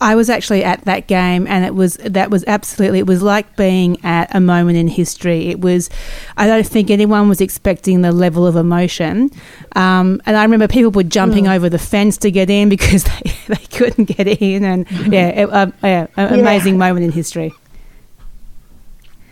I 0.00 0.16
was 0.16 0.28
actually 0.28 0.64
at 0.64 0.84
that 0.84 1.06
game, 1.06 1.46
and 1.46 1.64
it 1.64 1.74
was 1.74 1.94
that 1.94 2.30
was 2.30 2.44
absolutely 2.46 2.98
it 2.98 3.06
was 3.06 3.22
like 3.22 3.56
being 3.56 4.04
at 4.04 4.34
a 4.34 4.40
moment 4.40 4.76
in 4.76 4.88
history. 4.88 5.48
It 5.48 5.60
was, 5.60 5.88
I 6.36 6.46
don't 6.46 6.66
think 6.66 6.90
anyone 6.90 7.28
was 7.28 7.40
expecting 7.40 8.02
the 8.02 8.12
level 8.12 8.46
of 8.46 8.56
emotion, 8.56 9.30
um, 9.76 10.20
and 10.26 10.36
I 10.36 10.42
remember 10.42 10.68
people 10.68 10.90
were 10.90 11.04
jumping 11.04 11.44
mm. 11.44 11.54
over 11.54 11.70
the 11.70 11.78
fence 11.78 12.18
to 12.18 12.30
get 12.30 12.50
in 12.50 12.68
because 12.68 13.04
they, 13.22 13.32
they 13.48 13.66
couldn't 13.66 14.04
get 14.04 14.26
in, 14.26 14.64
and 14.64 14.90
yeah, 15.10 15.28
it, 15.28 15.52
um, 15.52 15.72
yeah, 15.82 16.06
an 16.16 16.40
amazing 16.40 16.74
yeah. 16.74 16.78
moment 16.78 17.04
in 17.04 17.12
history. 17.12 17.54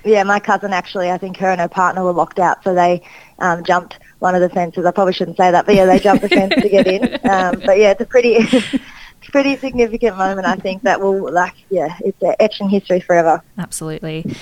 Yeah, 0.05 0.23
my 0.25 0.41
cousin 0.41 0.73
actually, 0.73 1.11
I 1.11 1.19
think 1.19 1.37
her 1.37 1.51
and 1.51 1.61
her 1.61 1.69
partner 1.69 2.03
were 2.03 2.13
locked 2.13 2.39
out, 2.39 2.65
so 2.65 2.75
they 2.75 3.03
um, 3.39 3.63
jumped 3.65 3.99
one 4.19 4.35
of 4.35 4.41
the 4.41 4.49
fences. 4.49 4.85
I 4.85 4.91
probably 4.91 5.13
shouldn't 5.13 5.37
say 5.37 5.51
that, 5.51 5.67
but 5.67 5.75
yeah, 5.75 5.87
they 5.87 5.99
jumped 5.99 6.23
the 6.23 6.29
fence 6.29 6.55
to 6.55 6.69
get 6.69 6.87
in. 6.87 7.19
Um, 7.33 7.63
but 7.65 7.79
yeah, 7.79 7.93
it's 7.93 8.01
a 8.01 8.07
pretty 8.07 8.47
pretty 9.31 9.57
significant 9.57 10.17
moment, 10.17 10.47
I 10.47 10.57
think, 10.57 10.83
that 10.83 11.01
will, 11.01 11.33
like, 11.33 11.55
yeah, 11.71 11.97
it's 12.01 12.19
etched 12.41 12.61
in 12.61 12.69
history 12.69 13.01
forever. 13.01 13.43
Absolutely. 13.57 14.35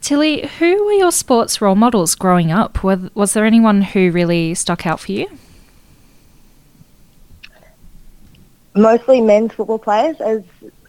Tilly, 0.00 0.48
who 0.58 0.84
were 0.84 0.92
your 0.92 1.12
sports 1.12 1.60
role 1.60 1.76
models 1.76 2.14
growing 2.14 2.50
up? 2.50 2.82
Was, 2.82 3.10
Was 3.14 3.34
there 3.34 3.44
anyone 3.44 3.82
who 3.82 4.10
really 4.10 4.54
stuck 4.54 4.86
out 4.86 5.00
for 5.00 5.12
you? 5.12 5.28
Mostly 8.74 9.20
men's 9.20 9.52
football 9.52 9.78
players, 9.78 10.20
as 10.20 10.42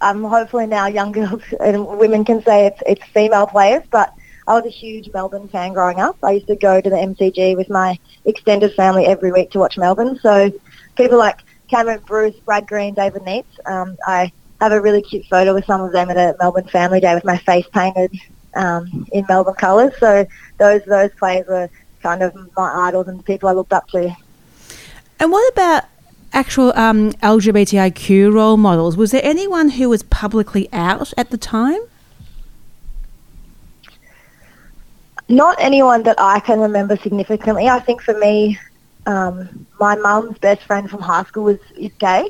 um, 0.04 0.24
hopefully 0.24 0.68
now 0.68 0.88
young 0.88 1.12
girls 1.12 1.42
and 1.60 1.88
women 1.88 2.26
can 2.26 2.44
say 2.44 2.68
it's, 2.68 2.82
it's 2.86 3.04
female 3.12 3.48
players, 3.48 3.84
but 3.90 4.14
I 4.48 4.54
was 4.54 4.66
a 4.66 4.70
huge 4.70 5.10
Melbourne 5.14 5.48
fan 5.48 5.74
growing 5.74 6.00
up. 6.00 6.18
I 6.22 6.32
used 6.32 6.48
to 6.48 6.56
go 6.56 6.82
to 6.82 6.90
the 6.90 6.96
MCG 6.96 7.56
with 7.56 7.70
my 7.70 7.98
extended 8.26 8.74
family 8.74 9.06
every 9.06 9.32
week 9.32 9.52
to 9.52 9.60
watch 9.60 9.78
Melbourne. 9.78 10.20
So 10.22 10.52
people 10.98 11.18
like 11.18 11.40
Cameron 11.70 12.02
Bruce, 12.06 12.36
Brad 12.46 12.68
Green, 12.68 12.94
David 12.94 13.22
Neitz. 13.22 13.46
Um, 13.66 13.98
I 14.06 14.32
have 14.60 14.74
a 14.74 14.82
really 14.82 15.02
cute 15.02 15.26
photo 15.28 15.54
with 15.54 15.66
some 15.66 15.82
of 15.82 15.94
them 15.94 16.10
at 16.10 16.18
a 16.18 16.36
Melbourne 16.40 16.68
Family 16.68 17.00
Day 17.00 17.16
with 17.16 17.24
my 17.24 17.38
face 17.38 17.66
painted 17.74 18.14
um, 18.56 19.08
in 19.14 19.26
Melbourne 19.30 19.56
colours. 19.56 19.94
So 20.00 20.28
those 20.58 20.84
those 20.86 21.12
players 21.18 21.48
were 21.48 21.70
kind 22.02 22.22
of 22.22 22.36
my 22.58 22.88
idols 22.88 23.08
and 23.08 23.24
people 23.26 23.48
I 23.48 23.54
looked 23.54 23.72
up 23.72 23.88
to. 23.90 24.14
And 25.22 25.32
what 25.32 25.54
about 25.54 25.86
actual 26.34 26.74
um, 26.76 27.12
LGBTIQ 27.14 28.34
role 28.34 28.58
models? 28.58 28.98
Was 28.98 29.12
there 29.12 29.22
anyone 29.24 29.70
who 29.70 29.90
was 29.90 30.04
publicly 30.04 30.68
out 30.74 31.14
at 31.18 31.30
the 31.30 31.38
time? 31.38 31.80
Not 35.30 35.56
anyone 35.60 36.04
that 36.04 36.20
I 36.20 36.40
can 36.40 36.60
remember 36.60 36.98
significantly. 36.98 37.70
I 37.70 37.80
think 37.80 38.02
for 38.02 38.18
me, 38.18 38.60
um, 39.06 39.66
my 39.80 39.96
mum's 39.96 40.38
best 40.38 40.64
friend 40.64 40.90
from 40.90 41.02
high 41.02 41.24
school 41.24 41.46
was 41.46 41.60
is 41.78 41.92
gay, 42.00 42.30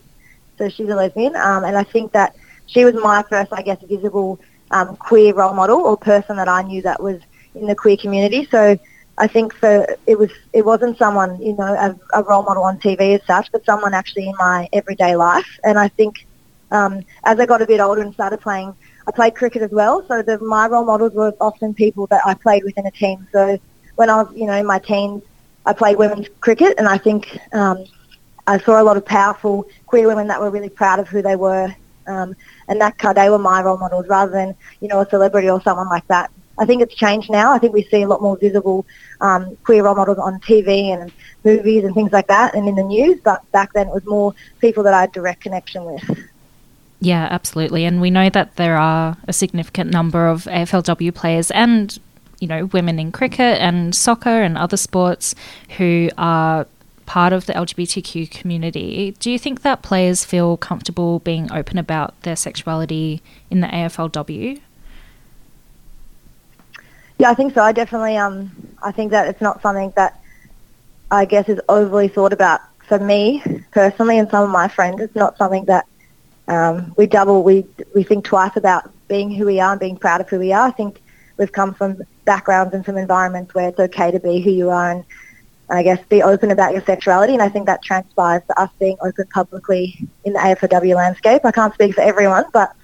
so 0.57 0.69
she's 0.69 0.89
a 0.89 0.95
lesbian, 0.95 1.35
um, 1.35 1.63
and 1.63 1.75
I 1.75 1.83
think 1.83 2.11
that 2.11 2.35
she 2.67 2.85
was 2.85 2.93
my 2.95 3.23
first, 3.23 3.51
I 3.51 3.61
guess, 3.61 3.81
visible 3.81 4.39
um, 4.71 4.95
queer 4.97 5.33
role 5.33 5.53
model 5.53 5.79
or 5.81 5.97
person 5.97 6.37
that 6.37 6.47
I 6.47 6.61
knew 6.63 6.81
that 6.83 7.01
was 7.01 7.19
in 7.55 7.67
the 7.67 7.75
queer 7.75 7.97
community. 7.97 8.47
So 8.49 8.77
I 9.17 9.27
think 9.27 9.53
for 9.53 9.85
it 10.07 10.17
was 10.17 10.29
it 10.53 10.65
wasn't 10.65 10.97
someone 10.97 11.39
you 11.41 11.55
know 11.57 11.73
a, 11.85 11.95
a 12.19 12.23
role 12.23 12.43
model 12.43 12.63
on 12.63 12.79
TV 12.79 13.13
as 13.15 13.21
such, 13.27 13.47
but 13.51 13.65
someone 13.65 13.93
actually 13.93 14.27
in 14.27 14.35
my 14.39 14.67
everyday 14.73 15.15
life. 15.15 15.47
And 15.63 15.77
I 15.79 15.89
think 15.89 16.15
um, 16.71 17.01
as 17.25 17.39
I 17.39 17.45
got 17.45 17.61
a 17.61 17.67
bit 17.67 17.79
older 17.79 18.01
and 18.01 18.13
started 18.13 18.39
playing, 18.41 18.73
I 19.07 19.11
played 19.11 19.35
cricket 19.35 19.61
as 19.61 19.71
well. 19.71 20.03
So 20.07 20.21
the, 20.21 20.39
my 20.41 20.67
role 20.67 20.85
models 20.85 21.13
were 21.15 21.33
often 21.39 21.73
people 21.73 22.07
that 22.11 22.21
I 22.25 22.35
played 22.41 22.63
with 22.63 22.73
in 22.77 22.85
a 22.85 22.91
team. 22.91 23.27
So 23.33 23.57
when 23.95 24.09
I 24.09 24.15
was 24.17 24.27
you 24.35 24.45
know 24.47 24.53
in 24.53 24.65
my 24.65 24.79
teens, 24.79 25.23
I 25.65 25.73
played 25.73 25.97
women's 25.97 26.27
cricket, 26.41 26.75
and 26.77 26.87
I 26.87 26.97
think 26.97 27.25
um, 27.53 27.77
I 28.47 28.57
saw 28.59 28.81
a 28.81 28.83
lot 28.83 28.97
of 28.97 29.05
powerful 29.05 29.65
queer 29.87 30.07
women 30.07 30.27
that 30.27 30.39
were 30.41 30.51
really 30.51 30.69
proud 30.69 30.99
of 30.99 31.07
who 31.07 31.21
they 31.21 31.35
were, 31.35 31.73
um, 32.07 32.33
and 32.67 32.81
that 32.81 32.95
they 33.15 33.29
were 33.29 33.37
my 33.39 33.61
role 33.61 33.77
models 33.77 34.05
rather 34.09 34.31
than 34.31 34.55
you 34.81 34.87
know 34.87 35.01
a 35.01 35.09
celebrity 35.09 35.49
or 35.49 35.61
someone 35.61 35.89
like 35.89 36.03
that. 36.09 36.29
I 36.59 36.65
think 36.65 36.81
it's 36.81 36.95
changed 36.95 37.29
now. 37.31 37.51
I 37.51 37.59
think 37.59 37.73
we 37.73 37.83
see 37.83 38.03
a 38.03 38.07
lot 38.07 38.21
more 38.21 38.37
visible 38.37 38.85
um, 39.21 39.55
queer 39.63 39.83
role 39.83 39.95
models 39.95 40.19
on 40.19 40.39
TV 40.39 40.93
and 40.93 41.11
movies 41.43 41.83
and 41.83 41.93
things 41.93 42.11
like 42.11 42.27
that, 42.27 42.53
and 42.53 42.67
in 42.67 42.75
the 42.75 42.83
news. 42.83 43.19
But 43.23 43.49
back 43.51 43.73
then, 43.73 43.87
it 43.87 43.93
was 43.93 44.05
more 44.05 44.35
people 44.59 44.83
that 44.83 44.93
I 44.93 45.01
had 45.01 45.11
direct 45.11 45.41
connection 45.41 45.85
with. 45.85 46.03
Yeah, 46.99 47.27
absolutely. 47.29 47.83
And 47.85 47.99
we 47.99 48.11
know 48.11 48.29
that 48.29 48.55
there 48.55 48.77
are 48.77 49.17
a 49.27 49.33
significant 49.33 49.91
number 49.91 50.27
of 50.27 50.45
AFLW 50.45 51.13
players 51.13 51.51
and 51.51 51.99
you 52.43 52.47
know, 52.47 52.65
women 52.65 52.99
in 52.99 53.09
cricket 53.09 53.61
and 53.61 53.95
soccer 53.95 54.41
and 54.41 54.57
other 54.57 54.75
sports 54.75 55.33
who 55.77 56.09
are 56.17 56.67
part 57.05 57.31
of 57.31 57.45
the 57.45 57.53
LGBTQ 57.53 58.29
community. 58.31 59.15
Do 59.19 59.31
you 59.31 59.39
think 59.39 59.61
that 59.61 59.81
players 59.81 60.25
feel 60.25 60.57
comfortable 60.57 61.19
being 61.19 61.49
open 61.53 61.77
about 61.77 62.19
their 62.23 62.35
sexuality 62.35 63.21
in 63.49 63.61
the 63.61 63.67
AFLW? 63.67 64.59
Yeah, 67.19 67.29
I 67.29 67.33
think 67.35 67.53
so. 67.53 67.61
I 67.61 67.71
definitely, 67.71 68.17
um, 68.17 68.51
I 68.81 68.91
think 68.91 69.11
that 69.11 69.27
it's 69.27 69.41
not 69.41 69.61
something 69.61 69.93
that 69.95 70.19
I 71.11 71.25
guess 71.25 71.47
is 71.47 71.59
overly 71.69 72.07
thought 72.07 72.33
about 72.33 72.61
for 72.87 72.99
me 72.99 73.41
personally 73.71 74.17
and 74.17 74.29
some 74.29 74.43
of 74.43 74.49
my 74.49 74.67
friends. 74.67 75.01
It's 75.01 75.15
not 75.15 75.37
something 75.37 75.65
that 75.65 75.85
um, 76.47 76.93
we 76.97 77.05
double, 77.07 77.43
we 77.43 77.65
we 77.95 78.03
think 78.03 78.25
twice 78.25 78.57
about 78.57 78.91
being 79.07 79.31
who 79.31 79.45
we 79.45 79.59
are 79.59 79.71
and 79.71 79.79
being 79.79 79.95
proud 79.95 80.21
of 80.21 80.29
who 80.29 80.39
we 80.39 80.51
are. 80.51 80.67
I 80.67 80.71
think 80.71 81.01
we've 81.37 81.51
come 81.51 81.73
from 81.73 82.01
backgrounds 82.25 82.73
and 82.73 82.85
from 82.85 82.97
environments 82.97 83.53
where 83.53 83.69
it's 83.69 83.79
okay 83.79 84.11
to 84.11 84.19
be 84.19 84.41
who 84.41 84.51
you 84.51 84.69
are 84.69 84.91
and 84.91 85.05
I 85.69 85.83
guess 85.83 86.03
be 86.09 86.21
open 86.21 86.51
about 86.51 86.73
your 86.73 86.83
sexuality. 86.83 87.33
And 87.33 87.41
I 87.41 87.49
think 87.49 87.65
that 87.67 87.81
transpires 87.83 88.43
to 88.47 88.59
us 88.59 88.69
being 88.79 88.97
open 89.01 89.25
publicly 89.27 90.07
in 90.25 90.33
the 90.33 90.39
AFLW 90.39 90.95
landscape. 90.95 91.45
I 91.45 91.51
can't 91.51 91.73
speak 91.73 91.95
for 91.95 92.01
everyone, 92.01 92.45
but 92.51 92.75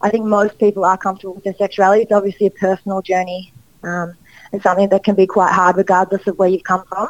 I 0.00 0.10
think 0.10 0.24
most 0.24 0.58
people 0.58 0.84
are 0.84 0.96
comfortable 0.96 1.34
with 1.34 1.44
their 1.44 1.54
sexuality. 1.54 2.02
It's 2.02 2.12
obviously 2.12 2.46
a 2.46 2.50
personal 2.50 3.02
journey 3.02 3.52
um, 3.82 4.14
and 4.52 4.62
something 4.62 4.88
that 4.88 5.04
can 5.04 5.14
be 5.14 5.26
quite 5.26 5.52
hard 5.52 5.76
regardless 5.76 6.26
of 6.26 6.38
where 6.38 6.48
you've 6.48 6.64
come 6.64 6.84
from. 6.84 7.08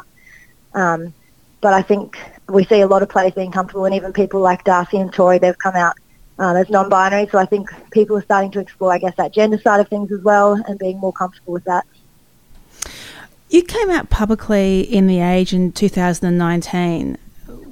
Um, 0.73 1.13
but 1.61 1.73
I 1.73 1.81
think 1.81 2.17
we 2.47 2.65
see 2.65 2.81
a 2.81 2.87
lot 2.87 3.03
of 3.03 3.09
players 3.09 3.33
being 3.33 3.51
comfortable, 3.51 3.85
and 3.85 3.95
even 3.95 4.13
people 4.13 4.39
like 4.39 4.63
Darcy 4.63 4.97
and 4.97 5.11
Tori, 5.11 5.39
they've 5.39 5.57
come 5.57 5.75
out 5.75 5.95
um, 6.37 6.55
as 6.55 6.69
non-binary. 6.69 7.27
So 7.31 7.37
I 7.37 7.45
think 7.45 7.69
people 7.91 8.17
are 8.17 8.21
starting 8.21 8.51
to 8.51 8.59
explore, 8.59 8.93
I 8.93 8.97
guess, 8.97 9.15
that 9.17 9.33
gender 9.33 9.59
side 9.59 9.79
of 9.79 9.87
things 9.89 10.11
as 10.11 10.21
well, 10.21 10.53
and 10.67 10.79
being 10.79 10.97
more 10.99 11.13
comfortable 11.13 11.53
with 11.53 11.65
that. 11.65 11.85
You 13.49 13.63
came 13.63 13.89
out 13.89 14.09
publicly 14.09 14.81
in 14.81 15.07
The 15.07 15.19
Age 15.19 15.53
in 15.53 15.71
2019. 15.71 17.17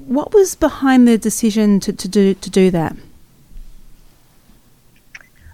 What 0.08 0.34
was 0.34 0.56
behind 0.56 1.08
the 1.08 1.18
decision 1.18 1.80
to, 1.82 1.94
to 1.94 2.08
do 2.08 2.34
to 2.34 2.50
do 2.50 2.72
that? 2.72 2.96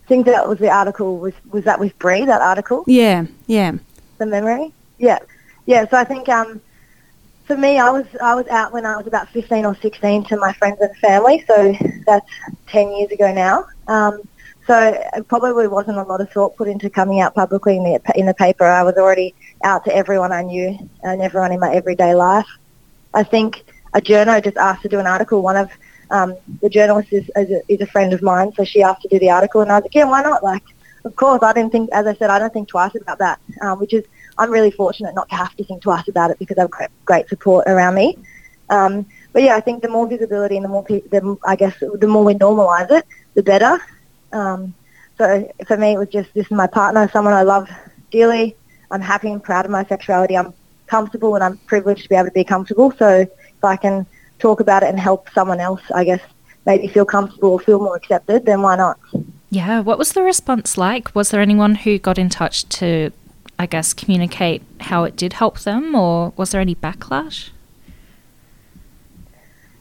I 0.04 0.08
think 0.08 0.26
that 0.26 0.48
was 0.48 0.60
the 0.60 0.70
article. 0.70 1.18
Was 1.18 1.34
was 1.50 1.64
that 1.64 1.80
with 1.80 1.98
Bree? 1.98 2.26
That 2.26 2.42
article? 2.42 2.84
Yeah, 2.88 3.26
yeah. 3.48 3.74
The 4.18 4.26
memory? 4.26 4.74
Yeah, 4.98 5.20
yeah. 5.66 5.88
So 5.88 5.98
I 5.98 6.04
think 6.04 6.28
um, 6.28 6.60
for 7.46 7.56
me, 7.56 7.80
I 7.80 7.90
was 7.90 8.06
I 8.22 8.36
was 8.36 8.48
out 8.48 8.74
when 8.74 8.86
I 8.86 8.98
was 8.98 9.08
about 9.08 9.30
15 9.30 9.66
or 9.66 9.76
16 9.76 10.26
to 10.26 10.38
my 10.38 10.52
friends 10.54 10.80
and 10.82 10.96
family. 10.98 11.44
So 11.48 11.74
that's 12.06 12.30
10 12.68 12.92
years 12.98 13.12
ago 13.12 13.34
now. 13.34 13.66
Um, 13.88 14.22
so 14.68 14.94
it 15.16 15.28
probably 15.28 15.68
wasn't 15.68 15.98
a 15.98 16.04
lot 16.04 16.22
of 16.22 16.30
thought 16.32 16.56
put 16.56 16.68
into 16.68 16.90
coming 16.90 17.20
out 17.20 17.36
publicly 17.36 17.78
in 17.78 17.84
the 17.84 18.02
in 18.16 18.26
the 18.26 18.34
paper. 18.34 18.66
I 18.66 18.84
was 18.84 18.96
already 18.96 19.34
out 19.64 19.84
to 19.86 19.96
everyone 19.96 20.32
I 20.32 20.42
knew 20.42 20.78
and 21.04 21.22
everyone 21.22 21.52
in 21.52 21.60
my 21.60 21.74
everyday 21.74 22.14
life. 22.14 22.48
I 23.14 23.24
think 23.24 23.64
a 23.94 24.02
journal 24.02 24.40
just 24.42 24.58
asked 24.58 24.82
to 24.84 24.90
do 24.90 25.00
an 25.00 25.08
article. 25.08 25.42
One 25.42 25.58
of 25.58 25.70
um, 26.12 26.36
the 26.62 26.70
journalist 26.70 27.12
is, 27.12 27.30
is 27.36 27.52
a, 27.52 27.62
is, 27.68 27.82
a, 27.82 27.86
friend 27.86 28.14
of 28.14 28.22
mine, 28.22 28.52
so 28.56 28.64
she 28.64 28.84
asked 28.84 29.02
to 29.04 29.08
do 29.08 29.20
the 29.20 29.30
article, 29.30 29.62
and 29.62 29.72
I 29.72 29.76
was 29.76 29.84
like, 29.84 29.96
yeah, 29.96 30.06
why 30.06 30.22
not? 30.22 30.44
Like, 30.44 30.64
of 31.06 31.16
course, 31.16 31.42
I 31.42 31.54
didn't 31.54 31.72
think, 31.72 31.90
as 31.92 32.08
I 32.08 32.14
said, 32.16 32.30
I 32.30 32.40
don't 32.40 32.54
think 32.54 32.68
twice 32.68 32.96
about 32.96 33.20
that, 33.20 33.40
um, 33.62 33.80
which 33.80 33.94
is, 33.94 34.06
I'm 34.38 34.52
really 34.52 34.72
fortunate 34.72 35.16
not 35.16 35.30
to 35.30 35.36
have 35.36 35.56
to 35.56 35.64
think 35.64 35.82
twice 35.82 36.08
about 36.08 36.32
it 36.32 36.40
because 36.40 36.58
I 36.58 36.62
have 36.62 36.92
great, 37.06 37.30
support 37.30 37.68
around 37.68 37.96
me. 37.96 38.18
Um, 38.70 39.06
but 39.32 39.44
yeah, 39.44 39.56
I 39.56 39.62
think 39.62 39.82
the 39.82 39.90
more 39.90 40.08
visibility 40.08 40.56
and 40.58 40.66
the 40.66 40.70
more, 40.70 41.38
I 41.46 41.56
guess, 41.56 41.76
the 41.80 42.08
more 42.08 42.24
we 42.24 42.34
normalise 42.36 42.90
it, 42.92 43.06
the 43.34 43.44
better. 43.44 43.80
Um, 44.32 44.74
so 45.18 45.52
for 45.68 45.78
me, 45.78 45.94
it 45.94 45.98
was 45.98 46.10
just 46.10 46.34
this 46.34 46.46
is 46.46 46.52
my 46.52 46.68
partner, 46.68 47.10
someone 47.10 47.34
I 47.34 47.44
love 47.44 47.70
dearly. 48.12 48.56
I'm 48.92 49.02
happy 49.02 49.32
and 49.32 49.44
proud 49.44 49.66
of 49.66 49.72
my 49.72 49.86
sexuality. 49.86 50.38
I'm 50.38 50.54
comfortable 50.88 51.36
and 51.36 51.44
I'm 51.44 51.58
privileged 51.58 52.04
to 52.04 52.10
be 52.10 52.16
able 52.16 52.28
to 52.28 52.32
be 52.32 52.44
comfortable. 52.44 52.92
So 52.92 53.08
if 53.22 53.64
I 53.64 53.76
can 53.76 54.06
talk 54.44 54.60
about 54.60 54.84
it 54.84 54.90
and 54.90 55.00
help 55.00 55.30
someone 55.34 55.60
else, 55.60 55.82
I 55.96 56.04
guess, 56.04 56.22
maybe 56.66 56.88
feel 56.88 57.06
comfortable 57.06 57.52
or 57.52 57.60
feel 57.60 57.80
more 57.80 57.96
accepted, 57.96 58.46
then 58.46 58.62
why 58.62 58.76
not? 58.76 59.00
Yeah. 59.50 59.80
What 59.80 59.98
was 59.98 60.12
the 60.14 60.22
response 60.22 60.78
like? 60.78 61.16
Was 61.16 61.30
there 61.32 61.42
anyone 61.42 61.76
who 61.76 61.98
got 61.98 62.18
in 62.18 62.30
touch 62.30 62.68
to, 62.80 63.12
I 63.58 63.66
guess, 63.66 63.94
communicate 63.94 64.62
how 64.90 65.06
it 65.06 65.16
did 65.16 65.34
help 65.34 65.60
them, 65.60 65.96
or 65.96 66.34
was 66.36 66.52
there 66.52 66.62
any 66.62 66.76
backlash? 66.76 67.50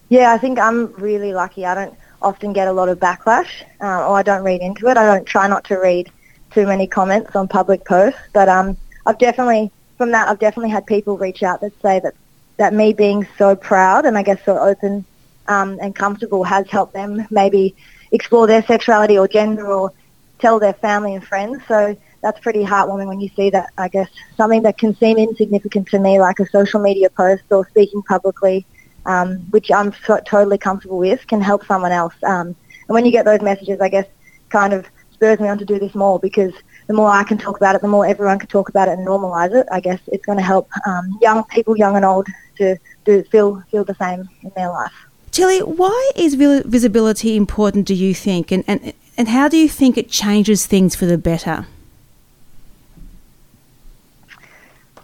Yeah, 0.08 0.32
I 0.32 0.38
think 0.38 0.58
I'm 0.58 0.92
really 0.94 1.32
lucky. 1.32 1.64
I 1.66 1.74
don't 1.74 1.94
often 2.20 2.52
get 2.52 2.68
a 2.68 2.72
lot 2.72 2.88
of 2.88 2.98
backlash, 2.98 3.50
uh, 3.80 4.06
or 4.06 4.16
I 4.16 4.22
don't 4.22 4.44
read 4.44 4.60
into 4.60 4.86
it. 4.88 4.96
I 4.96 5.04
don't 5.04 5.26
try 5.26 5.48
not 5.48 5.64
to 5.64 5.76
read 5.76 6.10
too 6.50 6.66
many 6.66 6.86
comments 6.86 7.34
on 7.34 7.48
public 7.48 7.84
posts, 7.84 8.20
but 8.32 8.48
um, 8.48 8.76
I've 9.06 9.18
definitely 9.18 9.72
from 9.98 10.10
that 10.12 10.28
I've 10.28 10.38
definitely 10.38 10.70
had 10.70 10.86
people 10.86 11.16
reach 11.16 11.42
out 11.42 11.60
that 11.62 11.72
say 11.80 11.98
that 12.00 12.14
that 12.56 12.72
me 12.72 12.92
being 12.92 13.26
so 13.38 13.56
proud 13.56 14.04
and 14.04 14.16
I 14.16 14.22
guess 14.22 14.38
so 14.44 14.58
open 14.58 15.04
um, 15.48 15.78
and 15.80 15.94
comfortable 15.94 16.44
has 16.44 16.68
helped 16.68 16.92
them 16.92 17.26
maybe 17.30 17.74
explore 18.12 18.46
their 18.46 18.62
sexuality 18.62 19.18
or 19.18 19.26
gender 19.26 19.66
or 19.66 19.92
tell 20.38 20.58
their 20.58 20.74
family 20.74 21.14
and 21.14 21.26
friends. 21.26 21.62
So 21.66 21.96
that's 22.20 22.38
pretty 22.40 22.64
heartwarming 22.64 23.08
when 23.08 23.20
you 23.20 23.30
see 23.34 23.50
that, 23.50 23.70
I 23.78 23.88
guess, 23.88 24.08
something 24.36 24.62
that 24.62 24.78
can 24.78 24.94
seem 24.96 25.18
insignificant 25.18 25.88
to 25.88 25.98
me, 25.98 26.20
like 26.20 26.38
a 26.40 26.48
social 26.48 26.80
media 26.80 27.10
post 27.10 27.44
or 27.50 27.66
speaking 27.68 28.02
publicly, 28.02 28.64
um, 29.06 29.38
which 29.50 29.70
I'm 29.70 29.92
so, 30.06 30.20
totally 30.24 30.58
comfortable 30.58 30.98
with, 30.98 31.26
can 31.26 31.40
help 31.40 31.66
someone 31.66 31.92
else. 31.92 32.14
Um, 32.22 32.48
and 32.48 32.94
when 32.94 33.04
you 33.04 33.12
get 33.12 33.24
those 33.24 33.40
messages, 33.40 33.80
I 33.80 33.88
guess, 33.88 34.06
kind 34.50 34.72
of 34.72 34.86
spurs 35.12 35.40
me 35.40 35.48
on 35.48 35.58
to 35.58 35.64
do 35.64 35.78
this 35.78 35.94
more 35.94 36.18
because 36.18 36.52
the 36.92 36.96
more 36.96 37.10
I 37.10 37.24
can 37.24 37.38
talk 37.38 37.56
about 37.56 37.74
it, 37.74 37.80
the 37.80 37.88
more 37.88 38.04
everyone 38.04 38.38
can 38.38 38.48
talk 38.48 38.68
about 38.68 38.86
it 38.86 38.98
and 38.98 39.06
normalise 39.06 39.54
it. 39.58 39.66
I 39.72 39.80
guess 39.80 39.98
it's 40.08 40.26
going 40.26 40.36
to 40.36 40.44
help 40.44 40.68
um, 40.86 41.18
young 41.22 41.42
people, 41.44 41.74
young 41.74 41.96
and 41.96 42.04
old, 42.04 42.26
to 42.58 42.76
do, 43.06 43.22
feel 43.24 43.62
feel 43.70 43.82
the 43.82 43.94
same 43.94 44.28
in 44.42 44.52
their 44.54 44.68
life. 44.68 44.92
Tilly, 45.30 45.60
why 45.60 46.10
is 46.14 46.34
visibility 46.34 47.34
important? 47.34 47.86
Do 47.86 47.94
you 47.94 48.12
think, 48.12 48.52
and 48.52 48.62
and 48.68 48.92
and 49.16 49.28
how 49.28 49.48
do 49.48 49.56
you 49.56 49.70
think 49.70 49.96
it 49.96 50.10
changes 50.10 50.66
things 50.66 50.94
for 50.94 51.06
the 51.06 51.16
better? 51.16 51.66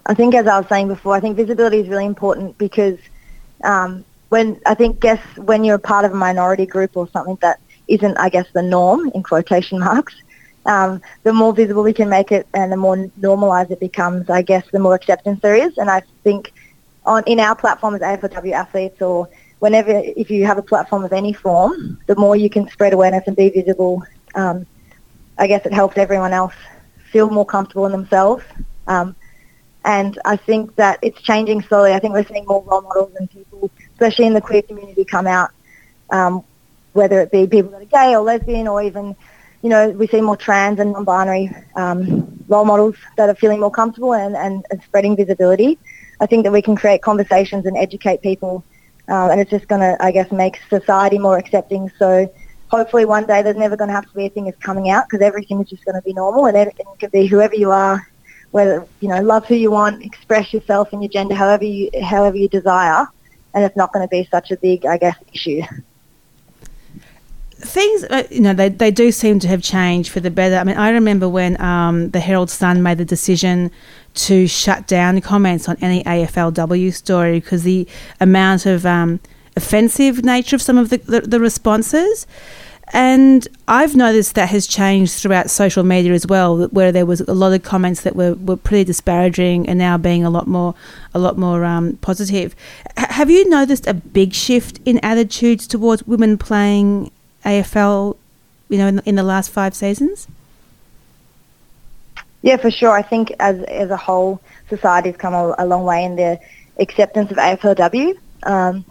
I 0.04 0.12
think, 0.12 0.34
as 0.34 0.46
I 0.46 0.58
was 0.58 0.68
saying 0.68 0.88
before, 0.88 1.14
I 1.14 1.20
think 1.20 1.36
visibility 1.36 1.78
is 1.80 1.88
really 1.88 2.04
important 2.04 2.58
because 2.58 2.98
um, 3.64 4.04
when 4.28 4.60
I 4.66 4.74
think, 4.74 5.00
guess 5.00 5.22
when 5.36 5.64
you're 5.64 5.76
a 5.76 5.86
part 5.92 6.04
of 6.04 6.12
a 6.12 6.16
minority 6.16 6.66
group 6.66 6.98
or 6.98 7.08
something 7.08 7.38
that 7.40 7.60
isn't, 7.88 8.18
I 8.18 8.28
guess, 8.28 8.46
the 8.52 8.62
norm 8.62 9.10
in 9.14 9.22
quotation 9.22 9.78
marks, 9.78 10.14
um, 10.68 11.00
the 11.22 11.32
more 11.32 11.52
visible 11.54 11.82
we 11.82 11.94
can 11.94 12.08
make 12.10 12.30
it 12.30 12.46
and 12.52 12.70
the 12.70 12.76
more 12.76 13.10
normalised 13.16 13.70
it 13.70 13.80
becomes, 13.80 14.28
I 14.28 14.42
guess, 14.42 14.64
the 14.70 14.78
more 14.78 14.94
acceptance 14.94 15.40
there 15.40 15.56
is. 15.56 15.78
And 15.78 15.90
I 15.90 16.02
think 16.22 16.52
on 17.06 17.24
in 17.26 17.40
our 17.40 17.56
platform 17.56 17.94
as 17.94 18.02
AFLW 18.02 18.52
athletes 18.52 19.00
or 19.00 19.28
whenever, 19.60 19.90
if 19.90 20.30
you 20.30 20.44
have 20.44 20.58
a 20.58 20.62
platform 20.62 21.04
of 21.04 21.12
any 21.12 21.32
form, 21.32 21.98
the 22.06 22.14
more 22.16 22.36
you 22.36 22.50
can 22.50 22.68
spread 22.68 22.92
awareness 22.92 23.24
and 23.26 23.34
be 23.34 23.48
visible, 23.48 24.02
um, 24.34 24.66
I 25.38 25.46
guess 25.46 25.64
it 25.64 25.72
helps 25.72 25.96
everyone 25.96 26.34
else 26.34 26.54
feel 27.10 27.30
more 27.30 27.46
comfortable 27.46 27.86
in 27.86 27.92
themselves. 27.92 28.44
Um, 28.86 29.16
and 29.86 30.18
I 30.26 30.36
think 30.36 30.76
that 30.76 30.98
it's 31.00 31.20
changing 31.22 31.62
slowly. 31.62 31.94
I 31.94 31.98
think 31.98 32.12
we're 32.12 32.26
seeing 32.26 32.44
more 32.44 32.62
role 32.62 32.82
models 32.82 33.14
and 33.18 33.30
people, 33.30 33.70
especially 33.94 34.26
in 34.26 34.34
the 34.34 34.42
queer 34.42 34.60
community, 34.60 35.06
come 35.06 35.26
out, 35.26 35.50
um, 36.10 36.44
whether 36.92 37.20
it 37.22 37.30
be 37.30 37.46
people 37.46 37.70
that 37.70 37.82
are 37.82 37.84
gay 37.86 38.14
or 38.14 38.20
lesbian 38.20 38.68
or 38.68 38.82
even 38.82 39.16
you 39.62 39.68
know, 39.68 39.90
we 39.90 40.06
see 40.06 40.20
more 40.20 40.36
trans 40.36 40.78
and 40.78 40.92
non-binary 40.92 41.50
um, 41.74 42.44
role 42.48 42.64
models 42.64 42.96
that 43.16 43.28
are 43.28 43.34
feeling 43.34 43.60
more 43.60 43.70
comfortable 43.70 44.14
and, 44.14 44.36
and, 44.36 44.64
and, 44.70 44.82
spreading 44.82 45.16
visibility. 45.16 45.78
I 46.20 46.26
think 46.26 46.44
that 46.44 46.52
we 46.52 46.62
can 46.62 46.76
create 46.76 47.02
conversations 47.02 47.66
and 47.66 47.76
educate 47.76 48.22
people, 48.22 48.64
uh, 49.08 49.30
and 49.30 49.40
it's 49.40 49.50
just 49.50 49.66
going 49.68 49.80
to, 49.80 49.96
I 50.00 50.12
guess, 50.12 50.30
make 50.30 50.60
society 50.70 51.18
more 51.18 51.38
accepting. 51.38 51.90
So 51.98 52.32
hopefully 52.68 53.04
one 53.04 53.26
day 53.26 53.42
there's 53.42 53.56
never 53.56 53.76
going 53.76 53.88
to 53.88 53.94
have 53.94 54.08
to 54.08 54.14
be 54.14 54.26
a 54.26 54.30
thing 54.30 54.44
that's 54.44 54.62
coming 54.62 54.90
out 54.90 55.08
because 55.08 55.24
everything 55.24 55.60
is 55.60 55.68
just 55.68 55.84
going 55.84 55.96
to 55.96 56.02
be 56.02 56.12
normal 56.12 56.46
and 56.46 56.56
it 56.56 56.76
can 56.98 57.10
be 57.10 57.26
whoever 57.26 57.54
you 57.54 57.70
are, 57.70 58.06
whether, 58.52 58.86
you 59.00 59.08
know, 59.08 59.20
love 59.20 59.46
who 59.46 59.56
you 59.56 59.70
want, 59.70 60.04
express 60.04 60.52
yourself 60.52 60.92
and 60.92 61.02
your 61.02 61.10
gender 61.10 61.34
however 61.34 61.64
you, 61.64 61.90
however 62.02 62.36
you 62.36 62.48
desire, 62.48 63.06
and 63.54 63.64
it's 63.64 63.76
not 63.76 63.92
going 63.92 64.06
to 64.06 64.10
be 64.10 64.28
such 64.30 64.52
a 64.52 64.56
big, 64.56 64.86
I 64.86 64.98
guess, 64.98 65.16
issue 65.32 65.62
things 67.60 68.04
uh, 68.04 68.22
you 68.30 68.40
know 68.40 68.54
they, 68.54 68.68
they 68.68 68.90
do 68.90 69.10
seem 69.10 69.38
to 69.40 69.48
have 69.48 69.62
changed 69.62 70.10
for 70.10 70.20
the 70.20 70.30
better. 70.30 70.56
I 70.56 70.64
mean 70.64 70.76
i 70.76 70.90
remember 70.90 71.28
when 71.28 71.60
um, 71.60 72.10
the 72.10 72.20
herald 72.20 72.50
sun 72.50 72.82
made 72.82 72.98
the 72.98 73.04
decision 73.04 73.70
to 74.14 74.46
shut 74.46 74.86
down 74.86 75.20
comments 75.20 75.68
on 75.68 75.76
any 75.80 76.02
aflw 76.04 76.94
story 76.94 77.40
because 77.40 77.64
the 77.64 77.86
amount 78.20 78.66
of 78.66 78.86
um, 78.86 79.20
offensive 79.56 80.24
nature 80.24 80.56
of 80.56 80.62
some 80.62 80.78
of 80.78 80.88
the, 80.90 80.98
the, 80.98 81.20
the, 81.22 81.40
responses. 81.40 82.26
And 82.94 83.46
i've 83.66 83.94
noticed 83.94 84.34
that 84.36 84.48
has 84.48 84.66
changed 84.66 85.12
throughout 85.12 85.50
social 85.50 85.82
media 85.84 86.12
as 86.14 86.26
well 86.26 86.68
where 86.68 86.90
there 86.90 87.04
was 87.04 87.20
a 87.20 87.34
lot 87.34 87.52
of 87.52 87.62
comments 87.62 88.00
that 88.02 88.16
were, 88.16 88.34
were 88.34 88.56
pretty 88.56 88.84
disparaging 88.84 89.68
and 89.68 89.78
now 89.78 89.98
being 89.98 90.24
a 90.24 90.30
lot 90.30 90.46
more 90.46 90.74
a 91.12 91.18
lot 91.18 91.36
more 91.36 91.64
um, 91.64 91.98
positive. 92.00 92.56
H- 92.98 93.06
have 93.10 93.30
you 93.30 93.46
noticed 93.50 93.86
a 93.86 93.94
big 93.94 94.32
shift 94.32 94.80
in 94.86 94.98
attitudes 95.00 95.66
towards 95.66 96.06
women 96.06 96.38
playing 96.38 97.10
AFL, 97.44 98.16
you 98.68 98.78
know, 98.78 98.86
in, 98.88 98.98
in 99.00 99.14
the 99.14 99.22
last 99.22 99.50
five 99.50 99.74
seasons? 99.74 100.28
Yeah, 102.42 102.56
for 102.56 102.70
sure. 102.70 102.90
I 102.90 103.02
think 103.02 103.32
as 103.40 103.62
as 103.64 103.90
a 103.90 103.96
whole, 103.96 104.40
society's 104.68 105.16
come 105.16 105.34
a, 105.34 105.54
a 105.58 105.66
long 105.66 105.84
way 105.84 106.04
in 106.04 106.16
the 106.16 106.38
acceptance 106.78 107.30
of 107.30 107.36
AFLW. 107.36 108.16
Um, 108.44 108.84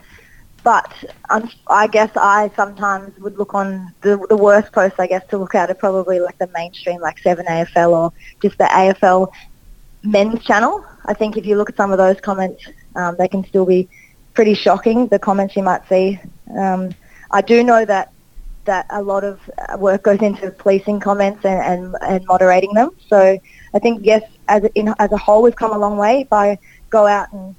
but 0.64 0.92
um, 1.30 1.50
I 1.68 1.88
guess 1.88 2.12
I 2.18 2.52
sometimes 2.56 3.18
would 3.20 3.38
look 3.38 3.54
on 3.54 3.94
the, 4.02 4.18
the 4.28 4.36
worst 4.36 4.74
posts, 4.74 5.00
I 5.00 5.08
guess, 5.08 5.26
to 5.30 5.38
look 5.38 5.56
at 5.56 5.72
are 5.72 5.76
probably 5.76 6.20
like 6.20 6.38
the 6.40 6.48
mainstream, 6.48 7.00
like 7.00 7.22
7AFL 7.22 7.92
or 7.92 8.14
just 8.42 8.58
the 8.58 8.66
AFL 8.66 9.32
men's 10.04 10.44
channel. 10.44 10.86
I 11.06 11.14
think 11.14 11.38
if 11.38 11.46
you 11.46 11.56
look 11.56 11.70
at 11.70 11.78
some 11.78 11.94
of 11.94 11.98
those 11.98 12.20
comments, 12.20 12.66
um, 12.96 13.16
they 13.18 13.30
can 13.30 13.46
still 13.46 13.66
be 13.66 13.88
pretty 14.34 14.56
shocking, 14.56 15.08
the 15.08 15.20
comments 15.20 15.56
you 15.56 15.64
might 15.64 15.88
see. 15.88 16.20
Um, 16.58 16.94
I 17.32 17.42
do 17.42 17.64
know 17.64 17.86
that 17.86 18.12
that 18.68 18.86
a 18.90 19.02
lot 19.02 19.24
of 19.24 19.40
work 19.80 20.04
goes 20.04 20.22
into 20.22 20.52
policing 20.52 21.00
comments 21.00 21.44
and, 21.44 21.62
and, 21.62 21.96
and 22.02 22.26
moderating 22.28 22.74
them. 22.74 22.92
So 23.08 23.40
I 23.74 23.80
think, 23.80 24.02
yes, 24.06 24.24
as 24.48 24.64
in, 24.76 24.94
as 25.00 25.12
a 25.12 25.18
whole, 25.18 25.42
we've 25.42 25.56
come 25.56 25.74
a 25.74 25.78
long 25.78 25.98
way. 25.98 26.28
I 26.32 26.58
go 26.90 27.08
out 27.08 27.34
and 27.34 27.56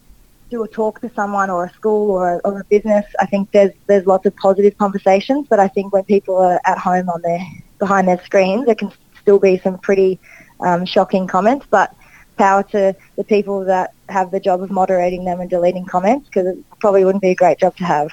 do 0.51 0.63
a 0.63 0.69
talk 0.69 1.01
to 1.01 1.11
someone 1.15 1.51
or 1.51 1.67
a 1.67 1.73
school 1.73 2.11
or 2.11 2.35
a, 2.35 2.39
or 2.45 2.61
a 2.61 2.65
business, 2.65 3.05
I 3.21 3.27
think 3.27 3.51
there's 3.53 3.73
there's 3.87 4.07
lots 4.07 4.27
of 4.27 4.35
positive 4.37 4.77
conversations. 4.79 5.47
But 5.49 5.61
I 5.61 5.69
think 5.69 5.93
when 5.93 6.05
people 6.05 6.37
are 6.37 6.61
at 6.65 6.79
home 6.79 7.09
on 7.09 7.23
their 7.23 7.41
behind 7.79 8.09
their 8.09 8.23
screens, 8.25 8.67
there 8.67 8.75
can 8.75 8.93
still 9.21 9.39
be 9.39 9.59
some 9.59 9.79
pretty 9.79 10.19
um, 10.61 10.87
shocking 10.87 11.27
comments. 11.27 11.67
But 11.69 11.95
power 12.37 12.63
to 12.63 12.95
the 13.17 13.25
people 13.25 13.65
that 13.65 13.93
have 14.09 14.31
the 14.31 14.41
job 14.41 14.63
of 14.63 14.71
moderating 14.71 15.25
them 15.25 15.41
and 15.41 15.51
deleting 15.51 15.85
comments 15.85 16.29
because 16.29 16.47
it 16.47 16.59
probably 16.81 17.05
wouldn't 17.05 17.23
be 17.23 17.31
a 17.31 17.35
great 17.35 17.59
job 17.59 17.77
to 17.77 17.85
have. 17.85 18.09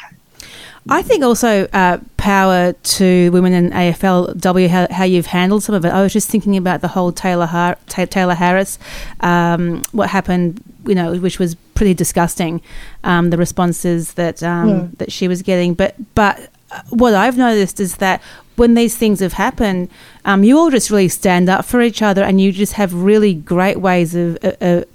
I 0.88 1.02
think 1.02 1.24
also 1.24 1.68
uh, 1.74 1.98
power 2.18 2.74
to 2.74 3.30
women 3.32 3.54
in 3.54 3.72
AFLW 3.72 4.68
how, 4.68 4.88
how 4.92 5.04
you've 5.04 5.26
handled 5.26 5.64
some 5.64 5.74
of 5.74 5.84
it. 5.84 5.90
I 5.90 6.04
was 6.04 6.14
just 6.14 6.30
thinking 6.30 6.58
about 6.58 6.82
the 6.82 6.88
whole 6.90 7.12
Taylor 7.12 7.48
Har- 7.48 7.78
Tayla 7.88 8.36
Harris, 8.36 8.78
um, 9.22 9.82
what 9.94 10.10
happened, 10.10 10.62
you 10.86 10.94
know, 10.94 11.16
which 11.16 11.40
was 11.40 11.56
pretty 11.74 11.96
disgusting. 11.96 12.62
Um, 13.04 13.32
the 13.32 13.38
responses 13.38 14.14
that 14.14 14.44
um, 14.44 14.70
yeah. 14.70 14.88
that 14.98 15.12
she 15.12 15.28
was 15.28 15.42
getting, 15.42 15.74
but 15.74 15.96
but 16.14 16.50
uh, 16.72 16.82
what 16.90 17.16
I've 17.16 17.38
noticed 17.38 17.80
is 17.80 17.98
that 17.98 18.22
when 18.56 18.76
these 18.76 18.96
things 18.96 19.20
have 19.20 19.34
happened, 19.34 19.90
um, 20.24 20.44
you 20.44 20.58
all 20.58 20.70
just 20.70 20.90
really 20.90 21.10
stand 21.10 21.50
up 21.50 21.66
for 21.66 21.82
each 21.82 22.02
other, 22.02 22.24
and 22.24 22.40
you 22.40 22.52
just 22.52 22.74
have 22.74 22.94
really 22.94 23.34
great 23.34 23.78
ways 23.80 24.16
of, 24.16 24.38
of, 24.62 24.86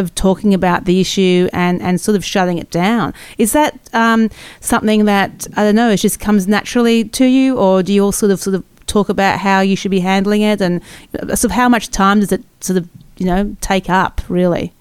of 0.00 0.14
talking 0.14 0.52
about 0.52 0.84
the 0.84 1.00
issue 1.00 1.48
and, 1.52 1.80
and 1.80 2.00
sort 2.00 2.16
of 2.16 2.24
shutting 2.24 2.58
it 2.58 2.70
down. 2.70 3.14
Is 3.38 3.52
that 3.52 3.78
um, 3.92 4.30
something 4.60 5.04
that 5.04 5.46
I 5.56 5.62
don't 5.62 5.76
know? 5.76 5.90
It 5.90 5.98
just 5.98 6.18
comes 6.18 6.48
naturally 6.48 7.04
to 7.04 7.24
you, 7.24 7.56
or 7.56 7.82
do 7.82 7.92
you 7.92 8.04
all 8.04 8.12
sort 8.12 8.32
of 8.32 8.40
sort 8.40 8.56
of 8.56 8.64
talk 8.86 9.08
about 9.08 9.38
how 9.38 9.60
you 9.60 9.76
should 9.76 9.92
be 9.92 10.00
handling 10.00 10.42
it, 10.42 10.60
and 10.60 10.82
sort 11.28 11.44
of 11.44 11.52
how 11.52 11.68
much 11.68 11.90
time 11.90 12.20
does 12.20 12.32
it 12.32 12.42
sort 12.60 12.76
of 12.76 12.88
you 13.18 13.26
know 13.26 13.56
take 13.60 13.88
up 13.88 14.20
really? 14.28 14.72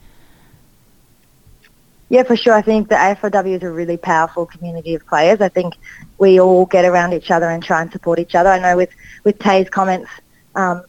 Yeah, 2.10 2.24
for 2.24 2.36
sure. 2.36 2.54
I 2.54 2.64
think 2.64 2.90
the 2.90 2.96
AFLW 2.96 3.58
is 3.58 3.64
a 3.64 3.70
really 3.70 3.98
powerful 3.98 4.48
community 4.48 4.96
of 4.96 5.06
players. 5.06 5.42
I 5.42 5.50
think 5.50 5.76
we 6.18 6.40
all 6.40 6.66
get 6.66 6.84
around 6.84 7.14
each 7.14 7.30
other 7.30 7.48
and 7.48 7.64
try 7.64 7.84
and 7.84 7.92
support 7.92 8.18
each 8.18 8.34
other. 8.34 8.50
I 8.50 8.60
know 8.60 8.76
with 8.76 8.90
with 9.24 9.38
Tay's 9.40 9.70
comments. 9.70 10.10
Um, 10.56 10.84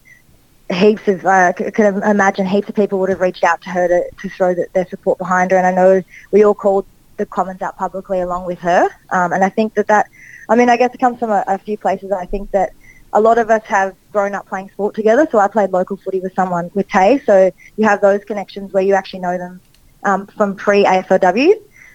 heaps 0.70 1.08
of, 1.08 1.24
uh, 1.26 1.52
could 1.52 2.02
imagine 2.04 2.46
heaps 2.46 2.68
of 2.68 2.74
people 2.74 2.98
would 3.00 3.08
have 3.08 3.20
reached 3.20 3.44
out 3.44 3.60
to 3.62 3.70
her 3.70 3.88
to, 3.88 4.10
to 4.22 4.28
throw 4.28 4.54
the, 4.54 4.66
their 4.72 4.86
support 4.86 5.18
behind 5.18 5.50
her. 5.50 5.56
And 5.56 5.66
I 5.66 5.72
know 5.72 6.02
we 6.30 6.44
all 6.44 6.54
called 6.54 6.86
the 7.16 7.26
Commons 7.26 7.60
out 7.60 7.76
publicly 7.76 8.20
along 8.20 8.46
with 8.46 8.58
her. 8.60 8.88
Um, 9.10 9.32
and 9.32 9.44
I 9.44 9.48
think 9.48 9.74
that 9.74 9.88
that, 9.88 10.08
I 10.48 10.54
mean, 10.54 10.68
I 10.68 10.76
guess 10.76 10.94
it 10.94 10.98
comes 10.98 11.18
from 11.18 11.30
a, 11.30 11.44
a 11.46 11.58
few 11.58 11.76
places. 11.76 12.12
I 12.12 12.26
think 12.26 12.50
that 12.52 12.72
a 13.12 13.20
lot 13.20 13.38
of 13.38 13.50
us 13.50 13.64
have 13.64 13.96
grown 14.12 14.34
up 14.34 14.46
playing 14.46 14.70
sport 14.70 14.94
together. 14.94 15.26
So 15.30 15.38
I 15.38 15.48
played 15.48 15.70
local 15.70 15.96
footy 15.96 16.20
with 16.20 16.34
someone, 16.34 16.70
with 16.74 16.88
Tay. 16.88 17.20
So 17.26 17.50
you 17.76 17.84
have 17.84 18.00
those 18.00 18.24
connections 18.24 18.72
where 18.72 18.82
you 18.82 18.94
actually 18.94 19.20
know 19.20 19.36
them 19.36 19.60
um, 20.04 20.26
from 20.28 20.54
pre-AFLW. 20.54 21.54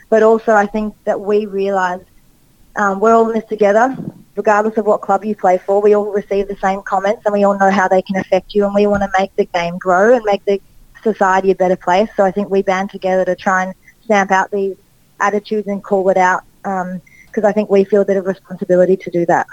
But 0.10 0.22
also 0.22 0.54
I 0.54 0.66
think 0.68 0.96
that 1.06 1.20
we 1.20 1.46
realise 1.46 2.04
um, 2.76 3.00
we're 3.00 3.14
all 3.14 3.30
in 3.30 3.36
this 3.36 3.48
together 3.48 3.98
regardless 4.36 4.78
of 4.78 4.86
what 4.86 5.02
club 5.02 5.24
you 5.24 5.36
play 5.36 5.58
for, 5.58 5.82
we 5.82 5.96
all 5.96 6.12
receive 6.12 6.48
the 6.48 6.58
same 6.58 6.82
comments 6.82 7.24
and 7.26 7.34
we 7.34 7.44
all 7.44 7.58
know 7.58 7.72
how 7.72 7.88
they 7.88 8.02
can 8.02 8.18
affect 8.18 8.54
you 8.54 8.66
and 8.66 8.74
we 8.74 8.86
want 8.88 9.02
to 9.04 9.10
make 9.18 9.36
the 9.36 9.46
game 9.46 9.78
grow 9.78 10.14
and 10.14 10.24
make 10.26 10.44
the 10.46 10.60
society 11.04 11.52
a 11.52 11.56
better 11.56 11.76
place. 11.76 12.10
So 12.18 12.24
I 12.26 12.32
think 12.32 12.50
we 12.50 12.62
band 12.62 12.90
together 12.90 13.26
to 13.26 13.36
try 13.36 13.64
and 13.64 13.74
stamp 14.04 14.32
out 14.32 14.52
these 14.52 14.76
attitudes 15.20 15.68
and 15.68 15.84
call 15.84 16.10
it 16.10 16.18
out 16.18 16.44
because 16.64 17.44
um, 17.44 17.46
I 17.46 17.52
think 17.52 17.70
we 17.70 17.84
feel 17.86 18.02
a 18.02 18.06
bit 18.06 18.18
of 18.18 18.26
responsibility 18.26 18.98
to 18.98 19.12
do 19.12 19.26
that. 19.28 19.48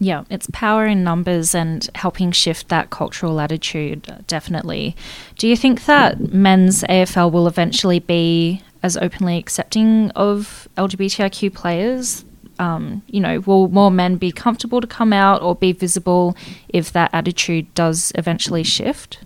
Yeah, 0.00 0.24
it's 0.30 0.46
power 0.52 0.86
in 0.86 1.02
numbers 1.02 1.54
and 1.54 1.88
helping 1.96 2.30
shift 2.30 2.68
that 2.68 2.90
cultural 2.90 3.40
attitude, 3.40 4.24
definitely. 4.28 4.94
Do 5.36 5.48
you 5.48 5.56
think 5.56 5.86
that 5.86 6.32
men's 6.32 6.84
AFL 6.84 7.32
will 7.32 7.48
eventually 7.48 7.98
be 7.98 8.62
as 8.80 8.96
openly 8.96 9.38
accepting 9.38 10.10
of 10.10 10.68
LGBTIQ 10.76 11.52
players 11.52 12.24
um, 12.58 13.02
you 13.06 13.20
know, 13.20 13.40
will 13.40 13.68
more 13.68 13.90
men 13.90 14.16
be 14.16 14.32
comfortable 14.32 14.80
to 14.80 14.86
come 14.86 15.12
out 15.12 15.42
or 15.42 15.54
be 15.54 15.72
visible 15.72 16.36
if 16.68 16.92
that 16.92 17.10
attitude 17.12 17.72
does 17.74 18.12
eventually 18.14 18.62
shift? 18.62 19.20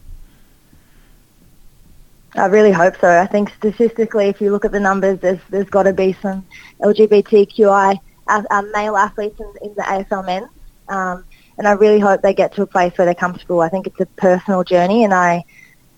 I 2.34 2.46
really 2.46 2.72
hope 2.72 2.96
so. 3.00 3.08
I 3.08 3.26
think 3.26 3.52
statistically, 3.58 4.26
if 4.28 4.40
you 4.40 4.52
look 4.52 4.64
at 4.64 4.72
the 4.72 4.80
numbers, 4.80 5.20
there's 5.20 5.40
there's 5.50 5.68
got 5.68 5.82
to 5.82 5.92
be 5.92 6.14
some 6.22 6.46
LGBTQI 6.80 7.98
uh, 8.28 8.42
uh, 8.50 8.62
male 8.72 8.96
athletes 8.96 9.38
in, 9.38 9.52
in, 9.62 9.74
the 9.74 9.82
AFL 9.82 10.24
men, 10.24 10.48
um, 10.88 11.24
and 11.58 11.68
I 11.68 11.72
really 11.72 12.00
hope 12.00 12.22
they 12.22 12.32
get 12.32 12.54
to 12.54 12.62
a 12.62 12.66
place 12.66 12.96
where 12.96 13.04
they're 13.04 13.14
comfortable. 13.14 13.60
I 13.60 13.68
think 13.68 13.86
it's 13.86 14.00
a 14.00 14.06
personal 14.06 14.64
journey, 14.64 15.04
and 15.04 15.12
I 15.12 15.44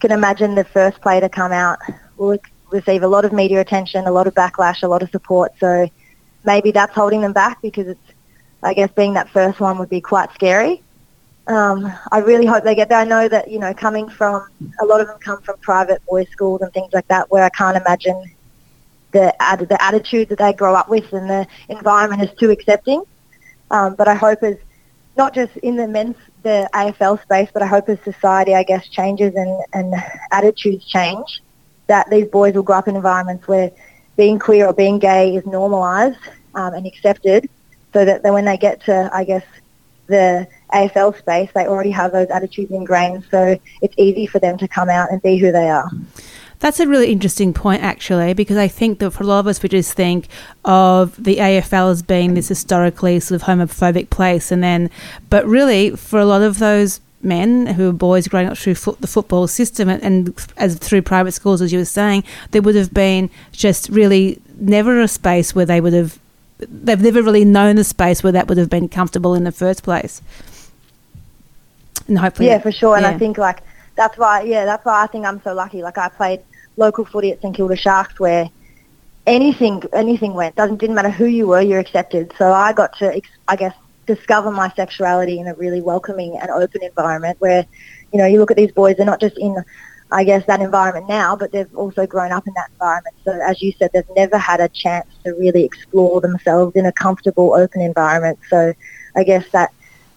can 0.01 0.11
imagine 0.11 0.57
the 0.57 0.64
first 0.64 1.01
player 1.01 1.20
to 1.20 1.29
come 1.29 1.53
out 1.53 1.79
will 2.16 2.38
receive 2.70 3.05
a 3.05 3.09
lot 3.09 3.25
of 3.25 3.33
media 3.33 3.61
attention, 3.61 4.07
a 4.07 4.11
lot 4.11 4.27
of 4.27 4.35
backlash, 4.35 4.83
a 4.83 4.88
lot 4.88 5.03
of 5.03 5.11
support. 5.11 5.53
So 5.61 5.88
maybe 6.44 6.70
that's 6.70 6.94
holding 6.94 7.20
them 7.20 7.33
back 7.33 7.61
because 7.62 7.88
it's, 7.88 8.12
I 8.62 8.74
guess, 8.74 8.90
being 8.92 9.14
that 9.14 9.28
first 9.30 9.61
one 9.61 9.78
would 9.78 9.88
be 9.88 10.00
quite 10.00 10.33
scary. 10.35 10.83
Um, 11.46 11.92
I 12.11 12.18
really 12.18 12.46
hope 12.46 12.64
they 12.64 12.74
get 12.74 12.88
there. 12.88 12.98
I 12.98 13.04
know 13.04 13.28
that, 13.28 13.50
you 13.50 13.59
know, 13.59 13.74
coming 13.74 14.09
from, 14.09 14.48
a 14.80 14.87
lot 14.87 15.00
of 15.00 15.09
them 15.09 15.18
come 15.18 15.42
from 15.42 15.59
private 15.59 16.04
boys' 16.07 16.28
schools 16.30 16.62
and 16.62 16.72
things 16.72 16.92
like 16.92 17.07
that 17.09 17.30
where 17.30 17.44
I 17.44 17.50
can't 17.50 17.76
imagine 17.76 18.30
the, 19.12 19.35
the 19.68 19.83
attitude 19.83 20.30
that 20.30 20.38
they 20.38 20.52
grow 20.52 20.74
up 20.74 20.88
with 20.88 21.12
and 21.12 21.28
the 21.28 21.46
environment 21.68 22.22
is 22.22 22.37
too 22.38 22.50
accepting. 22.50 23.02
Um, 23.70 23.94
but 23.94 24.09
I 24.09 24.14
hope 24.14 24.42
as, 24.42 24.57
not 25.16 25.35
just 25.35 25.57
in 25.59 25.76
the 25.76 25.87
men's, 25.87 26.16
the 26.42 26.68
AFL 26.74 27.22
space, 27.22 27.48
but 27.52 27.62
I 27.62 27.66
hope 27.66 27.88
as 27.88 27.98
society, 28.00 28.54
I 28.54 28.62
guess, 28.62 28.88
changes 28.88 29.35
and, 29.35 29.62
and 29.72 29.94
attitudes 30.33 30.85
change, 30.87 31.42
that 31.87 32.09
these 32.11 32.26
boys 32.26 32.54
will 32.54 32.62
grow 32.62 32.78
up 32.78 32.88
in 32.88 32.96
environments 32.96 33.46
where 33.46 33.70
being 34.16 34.38
queer 34.38 34.66
or 34.66 34.72
being 34.72 34.98
gay 34.98 35.35
is 35.35 35.44
normalised 35.46 36.18
um, 36.55 36.74
and 36.74 36.87
accepted 36.87 37.48
so 37.92 38.05
that 38.05 38.22
when 38.22 38.44
they 38.44 38.57
get 38.57 38.83
to, 38.85 39.11
I 39.12 39.24
guess, 39.24 39.44
the 40.07 40.46
AFL 40.72 41.16
space, 41.18 41.50
they 41.55 41.66
already 41.66 41.90
have 41.90 42.12
those 42.12 42.29
attitudes 42.29 42.70
ingrained. 42.70 43.24
So 43.31 43.59
it's 43.81 43.94
easy 43.96 44.27
for 44.27 44.38
them 44.38 44.59
to 44.59 44.68
come 44.68 44.90
out 44.90 45.11
and 45.11 45.22
be 45.22 45.37
who 45.37 45.53
they 45.53 45.70
are. 45.70 45.90
That's 46.61 46.81
a 46.81 46.88
really 46.88 47.12
interesting 47.12 47.53
point, 47.53 47.83
actually, 47.83 48.33
because 48.33 48.57
I 48.57 48.68
think 48.68 48.98
that 49.00 49.11
for 49.11 49.22
a 49.22 49.27
lot 49.27 49.40
of 49.40 49.46
us, 49.46 49.62
we 49.62 49.68
just 49.68 49.92
think 49.92 50.29
of 50.64 51.22
the 51.22 51.37
AFL 51.37 51.90
as 51.90 52.03
being 52.03 52.35
this 52.35 52.48
historically 52.48 53.20
sort 53.20 53.40
of 53.40 53.46
homophobic 53.46 54.09
place, 54.09 54.50
and 54.50 54.62
then, 54.62 54.88
but 55.29 55.46
really, 55.46 55.90
for 55.90 56.18
a 56.18 56.24
lot 56.24 56.42
of 56.42 56.59
those 56.59 57.00
men 57.25 57.67
who 57.67 57.87
were 57.87 57.93
boys 57.93 58.29
growing 58.29 58.49
up 58.49 58.59
through 58.59 58.75
the 58.75 59.07
football 59.07 59.47
system 59.47 59.89
and, 59.89 60.03
and, 60.03 60.47
as 60.57 60.77
through 60.77 61.03
private 61.03 61.33
schools, 61.33 61.63
as 61.63 61.73
you 61.73 61.79
were 61.79 61.85
saying, 61.85 62.25
there 62.51 62.63
would 62.63 62.75
have 62.75 62.93
been 62.93 63.31
just 63.53 63.89
really 63.89 64.41
never 64.59 65.01
a 65.01 65.09
space 65.09 65.55
where 65.55 65.67
they 65.67 65.81
would 65.81 65.93
have. 65.93 66.19
They've 66.59 67.01
never 67.01 67.23
really 67.23 67.45
known 67.45 67.79
a 67.79 67.85
space 67.85 68.23
where 68.23 68.33
that 68.33 68.49
would 68.49 68.59
have 68.59 68.71
been 68.71 68.89
comfortable 68.89 69.35
in 69.35 69.45
the 69.45 69.53
first 69.53 69.83
place. 69.83 70.23
And 72.07 72.19
hopefully, 72.19 72.49
yeah, 72.49 72.59
for 72.59 72.73
sure. 72.73 72.97
And 72.97 73.05
yeah. 73.05 73.11
I 73.11 73.19
think 73.19 73.39
like 73.39 73.63
that's 73.97 74.17
why, 74.17 74.43
yeah, 74.43 74.65
that's 74.65 74.85
why 74.85 75.03
I 75.03 75.07
think 75.07 75.27
I'm 75.27 75.43
so 75.43 75.55
lucky. 75.55 75.83
Like 75.83 75.99
I 75.99 76.09
played 76.09 76.41
local 76.77 77.05
footy 77.05 77.33
at 77.33 77.41
St 77.41 77.55
Kilda 77.57 77.77
Sharks, 77.77 78.21
where 78.21 78.49
anything 79.27 79.83
anything 79.93 80.35
went. 80.35 80.57
Doesn't 80.57 80.77
didn't 80.77 80.95
matter 80.95 81.11
who 81.11 81.27
you 81.27 81.47
were, 81.47 81.61
you're 81.61 81.81
accepted. 81.81 82.33
So 82.39 82.53
I 82.53 82.73
got 82.73 82.97
to, 82.99 83.21
I 83.49 83.57
guess, 83.57 83.75
discover 84.07 84.51
my 84.51 84.71
sexuality 84.77 85.38
in 85.38 85.47
a 85.47 85.55
really 85.55 85.81
welcoming 85.81 86.38
and 86.38 86.51
open 86.51 86.83
environment 86.83 87.37
where, 87.40 87.67
you 88.12 88.19
know, 88.19 88.27
you 88.27 88.38
look 88.38 88.51
at 88.51 88.57
these 88.57 88.73
boys, 88.73 88.97
they're 88.97 89.07
not 89.07 89.21
just 89.21 89.38
in, 89.38 89.57
I 90.11 90.25
guess, 90.25 90.45
that 90.47 90.61
environment 90.61 91.09
now, 91.09 91.37
but 91.37 91.53
they've 91.53 91.75
also 91.75 92.07
grown 92.07 92.33
up 92.33 92.47
in 92.47 92.55
that 92.55 92.71
environment. 92.73 93.17
So 93.25 93.33
as 93.33 93.61
you 93.62 93.73
said, 93.79 93.90
they've 93.93 94.05
never 94.17 94.38
had 94.38 94.61
a 94.61 94.69
chance 94.69 95.07
to 95.25 95.33
really 95.33 95.64
explore 95.64 96.21
themselves 96.21 96.77
in 96.77 96.87
a 96.87 96.93
comfortable, 96.93 97.55
open 97.55 97.81
environment. 97.81 98.38
So 98.49 98.75
I 99.17 99.25
guess 99.25 99.45
that 99.53 99.73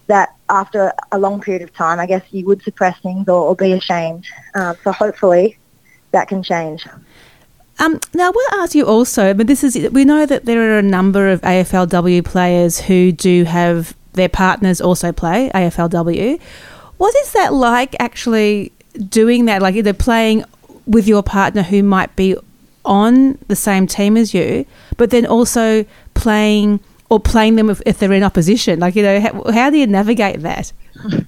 that 0.08 0.34
after 0.48 0.92
a 1.12 1.18
long 1.18 1.38
period 1.38 1.62
of 1.62 1.72
time, 1.74 2.00
I 2.00 2.06
guess 2.06 2.22
you 2.30 2.46
would 2.46 2.62
suppress 2.62 2.98
things 3.00 3.28
or, 3.28 3.42
or 3.48 3.54
be 3.54 3.72
ashamed. 3.72 4.26
Um, 4.54 4.74
so 4.82 4.90
hopefully 4.90 5.58
that 6.12 6.28
can 6.28 6.42
change. 6.42 6.86
Um, 7.80 8.00
now, 8.12 8.26
I 8.26 8.30
want 8.30 8.52
to 8.52 8.58
ask 8.58 8.74
you 8.74 8.86
also, 8.86 9.34
but 9.34 9.46
this 9.46 9.62
is 9.62 9.90
we 9.90 10.04
know 10.04 10.26
that 10.26 10.46
there 10.46 10.60
are 10.74 10.78
a 10.78 10.82
number 10.82 11.28
of 11.28 11.40
AFLW 11.42 12.24
players 12.24 12.80
who 12.80 13.12
do 13.12 13.44
have 13.44 13.94
their 14.14 14.28
partners 14.28 14.80
also 14.80 15.12
play 15.12 15.50
AFLW. 15.54 16.40
What 16.96 17.14
is 17.16 17.32
that 17.32 17.52
like 17.52 17.94
actually 18.00 18.72
doing 19.08 19.44
that, 19.44 19.62
like 19.62 19.76
either 19.76 19.92
playing 19.92 20.44
with 20.86 21.06
your 21.06 21.22
partner 21.22 21.62
who 21.62 21.82
might 21.82 22.14
be 22.16 22.36
on 22.84 23.38
the 23.46 23.54
same 23.54 23.86
team 23.86 24.16
as 24.16 24.34
you, 24.34 24.66
but 24.96 25.10
then 25.10 25.24
also 25.24 25.84
playing 26.14 26.80
or 27.10 27.20
playing 27.20 27.56
them 27.56 27.70
if, 27.70 27.80
if 27.86 27.98
they're 27.98 28.12
in 28.12 28.24
opposition? 28.24 28.80
Like, 28.80 28.96
you 28.96 29.02
know, 29.04 29.20
how, 29.20 29.52
how, 29.52 29.70
do 29.70 29.78
you 29.78 29.86
navigate 29.86 30.40
that? 30.40 30.72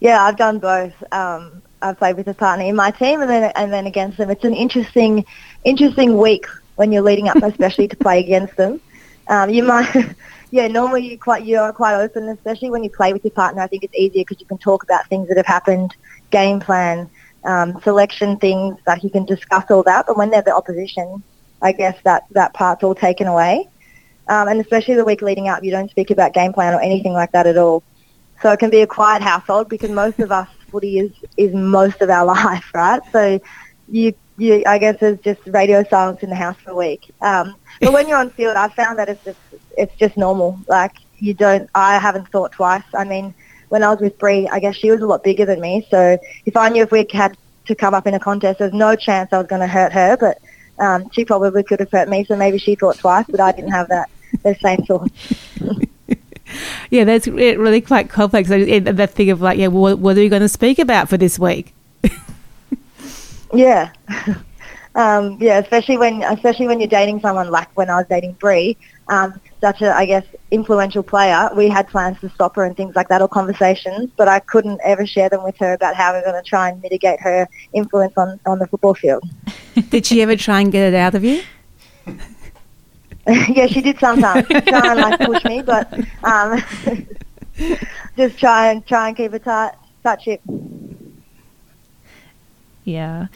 Yeah, 0.00 0.24
I've 0.24 0.36
done 0.36 0.58
both. 0.58 0.94
Um, 1.12 1.59
I've 1.82 1.98
played 1.98 2.16
with 2.16 2.28
a 2.28 2.34
partner 2.34 2.64
in 2.64 2.76
my 2.76 2.90
team 2.90 3.20
and 3.20 3.30
then 3.30 3.52
and 3.56 3.72
then 3.72 3.86
against 3.86 4.18
them. 4.18 4.30
It's 4.30 4.44
an 4.44 4.54
interesting, 4.54 5.24
interesting 5.64 6.18
week 6.18 6.46
when 6.76 6.92
you're 6.92 7.02
leading 7.02 7.28
up, 7.28 7.36
especially 7.42 7.88
to 7.88 7.96
play 7.96 8.20
against 8.20 8.56
them. 8.56 8.80
Um, 9.28 9.50
you 9.50 9.62
might, 9.62 10.14
yeah, 10.50 10.68
normally 10.68 11.08
you 11.08 11.18
quite 11.18 11.44
you're 11.44 11.72
quite 11.72 11.96
open, 11.96 12.28
especially 12.28 12.70
when 12.70 12.84
you 12.84 12.90
play 12.90 13.12
with 13.12 13.24
your 13.24 13.32
partner. 13.32 13.62
I 13.62 13.66
think 13.66 13.84
it's 13.84 13.94
easier 13.94 14.22
because 14.22 14.40
you 14.40 14.46
can 14.46 14.58
talk 14.58 14.82
about 14.82 15.06
things 15.08 15.28
that 15.28 15.36
have 15.36 15.46
happened, 15.46 15.94
game 16.30 16.60
plan, 16.60 17.08
um, 17.44 17.80
selection 17.82 18.38
things, 18.38 18.76
like 18.86 19.02
you 19.02 19.10
can 19.10 19.24
discuss 19.24 19.64
all 19.70 19.82
that. 19.84 20.06
But 20.06 20.16
when 20.16 20.30
they're 20.30 20.42
the 20.42 20.54
opposition, 20.54 21.22
I 21.62 21.72
guess 21.72 21.96
that 22.04 22.24
that 22.32 22.54
part's 22.54 22.82
all 22.82 22.94
taken 22.94 23.26
away. 23.26 23.68
Um, 24.28 24.48
and 24.48 24.60
especially 24.60 24.94
the 24.94 25.04
week 25.04 25.22
leading 25.22 25.48
up, 25.48 25.64
you 25.64 25.70
don't 25.70 25.90
speak 25.90 26.10
about 26.10 26.34
game 26.34 26.52
plan 26.52 26.74
or 26.74 26.80
anything 26.80 27.12
like 27.12 27.32
that 27.32 27.46
at 27.46 27.56
all. 27.56 27.82
So 28.42 28.52
it 28.52 28.58
can 28.58 28.70
be 28.70 28.80
a 28.80 28.86
quiet 28.86 29.22
household 29.22 29.68
because 29.68 29.90
most 29.90 30.18
of 30.20 30.32
us 30.32 30.48
footy 30.70 30.98
is 30.98 31.12
is 31.36 31.54
most 31.54 32.00
of 32.00 32.10
our 32.10 32.24
life, 32.36 32.70
right? 32.74 33.02
So 33.12 33.40
you 33.88 34.14
you 34.36 34.62
I 34.66 34.78
guess 34.78 34.98
there's 35.00 35.20
just 35.20 35.40
radio 35.46 35.84
silence 35.84 36.22
in 36.22 36.30
the 36.30 36.36
house 36.36 36.56
for 36.64 36.70
a 36.70 36.76
week. 36.76 37.10
Um, 37.20 37.56
but 37.80 37.92
when 37.92 38.08
you're 38.08 38.18
on 38.18 38.30
field, 38.30 38.56
I 38.56 38.68
found 38.68 38.98
that 38.98 39.08
it's 39.08 39.24
just 39.24 39.38
it's 39.76 39.94
just 39.96 40.16
normal. 40.16 40.58
Like 40.68 40.96
you 41.18 41.34
don't. 41.34 41.68
I 41.74 41.98
haven't 41.98 42.28
thought 42.28 42.52
twice. 42.52 42.84
I 42.94 43.04
mean, 43.04 43.34
when 43.68 43.82
I 43.82 43.90
was 43.90 44.00
with 44.00 44.18
Bree, 44.18 44.48
I 44.48 44.60
guess 44.60 44.76
she 44.76 44.90
was 44.90 45.00
a 45.00 45.06
lot 45.06 45.22
bigger 45.22 45.44
than 45.44 45.60
me. 45.60 45.86
So 45.90 46.18
if 46.46 46.56
I 46.56 46.68
knew 46.68 46.82
if 46.82 46.90
we 46.90 47.06
had 47.12 47.36
to 47.66 47.74
come 47.74 47.94
up 47.94 48.06
in 48.06 48.14
a 48.14 48.20
contest, 48.20 48.58
there's 48.58 48.72
no 48.72 48.96
chance 48.96 49.32
I 49.32 49.38
was 49.38 49.46
going 49.46 49.60
to 49.60 49.68
hurt 49.68 49.92
her. 49.92 50.16
But 50.16 50.38
um, 50.78 51.10
she 51.12 51.24
probably 51.24 51.62
could 51.62 51.80
have 51.80 51.90
hurt 51.90 52.08
me. 52.08 52.24
So 52.24 52.36
maybe 52.36 52.58
she 52.58 52.74
thought 52.74 52.98
twice, 52.98 53.26
but 53.28 53.40
I 53.40 53.52
didn't 53.52 53.72
have 53.72 53.88
that 53.88 54.10
the 54.42 54.56
same 54.62 54.82
thought. 54.84 55.10
Yeah, 56.90 57.04
that's 57.04 57.28
really 57.28 57.80
quite 57.80 58.10
complex. 58.10 58.48
That 58.48 59.10
thing 59.14 59.30
of 59.30 59.40
like, 59.40 59.58
yeah, 59.58 59.68
what, 59.68 59.98
what 59.98 60.16
are 60.16 60.22
you 60.22 60.28
going 60.28 60.42
to 60.42 60.48
speak 60.48 60.78
about 60.78 61.08
for 61.08 61.16
this 61.16 61.38
week? 61.38 61.74
yeah. 63.54 63.92
Um, 64.96 65.38
yeah, 65.40 65.58
especially 65.58 65.98
when 65.98 66.22
especially 66.24 66.66
when 66.66 66.80
you're 66.80 66.88
dating 66.88 67.20
someone 67.20 67.48
like 67.48 67.68
when 67.76 67.88
I 67.88 67.96
was 67.96 68.06
dating 68.10 68.32
Bree, 68.32 68.76
um, 69.06 69.40
such 69.60 69.82
a 69.82 69.94
I 69.94 70.04
guess 70.04 70.24
influential 70.50 71.04
player. 71.04 71.48
We 71.56 71.68
had 71.68 71.86
plans 71.86 72.18
to 72.20 72.30
stop 72.30 72.56
her 72.56 72.64
and 72.64 72.76
things 72.76 72.96
like 72.96 73.06
that, 73.08 73.22
or 73.22 73.28
conversations, 73.28 74.10
but 74.16 74.26
I 74.26 74.40
couldn't 74.40 74.80
ever 74.82 75.06
share 75.06 75.28
them 75.28 75.44
with 75.44 75.56
her 75.58 75.74
about 75.74 75.94
how 75.94 76.12
we're 76.12 76.24
going 76.24 76.42
to 76.42 76.48
try 76.48 76.70
and 76.70 76.82
mitigate 76.82 77.20
her 77.20 77.48
influence 77.72 78.14
on 78.16 78.40
on 78.46 78.58
the 78.58 78.66
football 78.66 78.94
field. 78.94 79.22
Did 79.90 80.06
she 80.06 80.22
ever 80.22 80.34
try 80.34 80.60
and 80.60 80.72
get 80.72 80.92
it 80.92 80.96
out 80.96 81.14
of 81.14 81.22
you? 81.22 81.42
yeah, 83.48 83.66
she 83.66 83.80
did 83.80 83.98
sometimes 83.98 84.46
try 84.48 84.90
and 84.90 85.00
like 85.00 85.20
push 85.20 85.44
me, 85.44 85.62
but 85.62 85.92
um, 86.24 86.62
just 88.16 88.38
try 88.38 88.72
and 88.72 88.84
try 88.86 89.08
and 89.08 89.16
keep 89.16 89.32
it 89.32 89.44
tight, 89.44 89.74
tight 90.02 90.22
ship. 90.22 90.40
Yeah. 92.84 93.28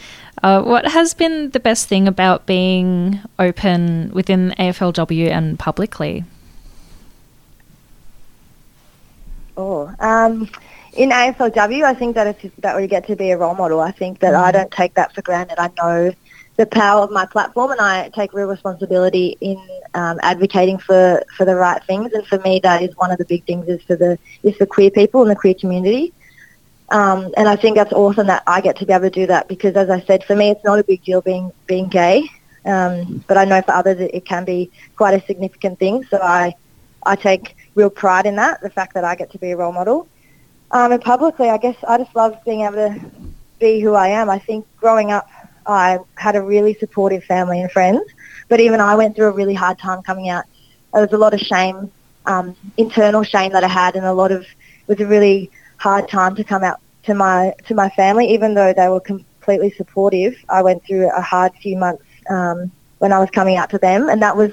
Uh, 0.42 0.62
what 0.62 0.86
has 0.88 1.14
been 1.14 1.50
the 1.50 1.60
best 1.60 1.88
thing 1.88 2.08
about 2.08 2.44
being 2.44 3.20
open 3.38 4.10
within 4.12 4.54
AFLW 4.58 5.30
and 5.30 5.58
publicly? 5.58 6.24
Oh, 9.56 9.94
um, 10.00 10.50
in 10.94 11.10
AFLW, 11.10 11.84
I 11.84 11.94
think 11.94 12.16
that 12.16 12.26
it's, 12.26 12.54
that 12.58 12.76
we 12.76 12.88
get 12.88 13.06
to 13.06 13.16
be 13.16 13.30
a 13.30 13.38
role 13.38 13.54
model. 13.54 13.80
I 13.80 13.92
think 13.92 14.18
that 14.20 14.34
mm. 14.34 14.42
I 14.42 14.50
don't 14.50 14.70
take 14.70 14.94
that 14.94 15.14
for 15.14 15.22
granted. 15.22 15.60
I 15.60 15.70
know 15.78 16.12
the 16.56 16.66
power 16.66 17.02
of 17.02 17.10
my 17.10 17.26
platform, 17.26 17.72
and 17.72 17.80
I 17.80 18.10
take 18.10 18.32
real 18.32 18.46
responsibility 18.46 19.36
in 19.40 19.56
um, 19.94 20.18
advocating 20.22 20.78
for, 20.78 21.22
for 21.36 21.44
the 21.44 21.54
right 21.54 21.82
things. 21.84 22.12
And 22.12 22.26
for 22.26 22.38
me, 22.40 22.60
that 22.62 22.82
is 22.82 22.96
one 22.96 23.10
of 23.10 23.18
the 23.18 23.24
big 23.24 23.44
things 23.44 23.68
is 23.68 23.82
for 23.82 23.96
the 23.96 24.18
is 24.42 24.56
for 24.56 24.66
queer 24.66 24.90
people 24.90 25.22
and 25.22 25.30
the 25.30 25.36
queer 25.36 25.54
community. 25.54 26.12
Um, 26.90 27.32
and 27.36 27.48
I 27.48 27.56
think 27.56 27.76
that's 27.76 27.92
awesome 27.92 28.26
that 28.26 28.42
I 28.46 28.60
get 28.60 28.76
to 28.76 28.86
be 28.86 28.92
able 28.92 29.04
to 29.04 29.10
do 29.10 29.26
that 29.26 29.48
because, 29.48 29.74
as 29.76 29.90
I 29.90 30.00
said, 30.00 30.22
for 30.24 30.36
me, 30.36 30.50
it's 30.50 30.64
not 30.64 30.78
a 30.78 30.84
big 30.84 31.02
deal 31.02 31.22
being 31.22 31.50
being 31.66 31.88
gay, 31.88 32.28
um, 32.66 33.24
but 33.26 33.38
I 33.38 33.44
know 33.44 33.62
for 33.62 33.72
others 33.72 33.98
it, 34.00 34.10
it, 34.14 34.24
can 34.26 34.44
be 34.44 34.70
quite 34.96 35.14
a 35.14 35.24
significant 35.26 35.78
thing. 35.78 36.04
So 36.04 36.18
I 36.20 36.54
I 37.06 37.16
take 37.16 37.56
real 37.74 37.90
pride 37.90 38.26
in 38.26 38.36
that, 38.36 38.60
the 38.60 38.70
fact 38.70 38.94
that 38.94 39.04
I 39.04 39.14
get 39.14 39.30
to 39.32 39.38
be 39.38 39.52
a 39.52 39.56
role 39.56 39.72
model. 39.72 40.08
Um, 40.72 40.92
and 40.92 41.00
publicly, 41.00 41.48
I 41.48 41.56
guess 41.56 41.76
I 41.86 41.98
just 41.98 42.14
love 42.16 42.36
being 42.44 42.62
able 42.62 42.74
to 42.74 43.00
be 43.60 43.80
who 43.80 43.94
I 43.94 44.08
am. 44.08 44.28
I 44.28 44.38
think 44.38 44.66
growing 44.76 45.10
up 45.10 45.28
I 45.66 45.98
had 46.16 46.36
a 46.36 46.42
really 46.42 46.74
supportive 46.74 47.24
family 47.24 47.60
and 47.60 47.70
friends, 47.70 48.02
but 48.54 48.60
even 48.60 48.80
I 48.80 48.94
went 48.94 49.16
through 49.16 49.26
a 49.26 49.32
really 49.32 49.54
hard 49.54 49.80
time 49.80 50.00
coming 50.02 50.28
out. 50.28 50.44
There 50.92 51.02
was 51.02 51.12
a 51.12 51.18
lot 51.18 51.34
of 51.34 51.40
shame, 51.40 51.90
um, 52.24 52.54
internal 52.76 53.24
shame 53.24 53.50
that 53.50 53.64
I 53.64 53.66
had, 53.66 53.96
and 53.96 54.06
a 54.06 54.12
lot 54.12 54.30
of 54.30 54.42
it 54.42 54.86
was 54.86 55.00
a 55.00 55.06
really 55.08 55.50
hard 55.78 56.08
time 56.08 56.36
to 56.36 56.44
come 56.44 56.62
out 56.62 56.78
to 57.06 57.14
my 57.14 57.52
to 57.66 57.74
my 57.74 57.88
family. 57.96 58.30
Even 58.32 58.54
though 58.54 58.72
they 58.72 58.88
were 58.88 59.00
completely 59.00 59.72
supportive, 59.72 60.36
I 60.48 60.62
went 60.62 60.86
through 60.86 61.10
a 61.10 61.20
hard 61.20 61.50
few 61.60 61.76
months 61.76 62.04
um, 62.30 62.70
when 62.98 63.12
I 63.12 63.18
was 63.18 63.28
coming 63.30 63.56
out 63.56 63.70
to 63.70 63.78
them, 63.78 64.08
and 64.08 64.22
that 64.22 64.36
was 64.36 64.52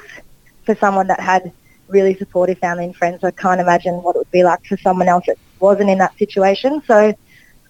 for 0.66 0.74
someone 0.78 1.06
that 1.06 1.20
had 1.20 1.54
really 1.88 2.16
supportive 2.16 2.58
family 2.58 2.86
and 2.86 2.96
friends. 2.96 3.24
I 3.24 3.30
can't 3.30 3.62
imagine 3.62 4.02
what 4.02 4.16
it 4.16 4.18
would 4.18 4.32
be 4.32 4.44
like 4.44 4.66
for 4.66 4.78
someone 4.78 5.10
else 5.10 5.26
that 5.28 5.38
wasn't 5.60 5.92
in 5.92 6.00
that 6.00 6.18
situation. 6.18 6.82
So 6.88 7.14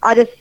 I 0.02 0.16
just 0.16 0.32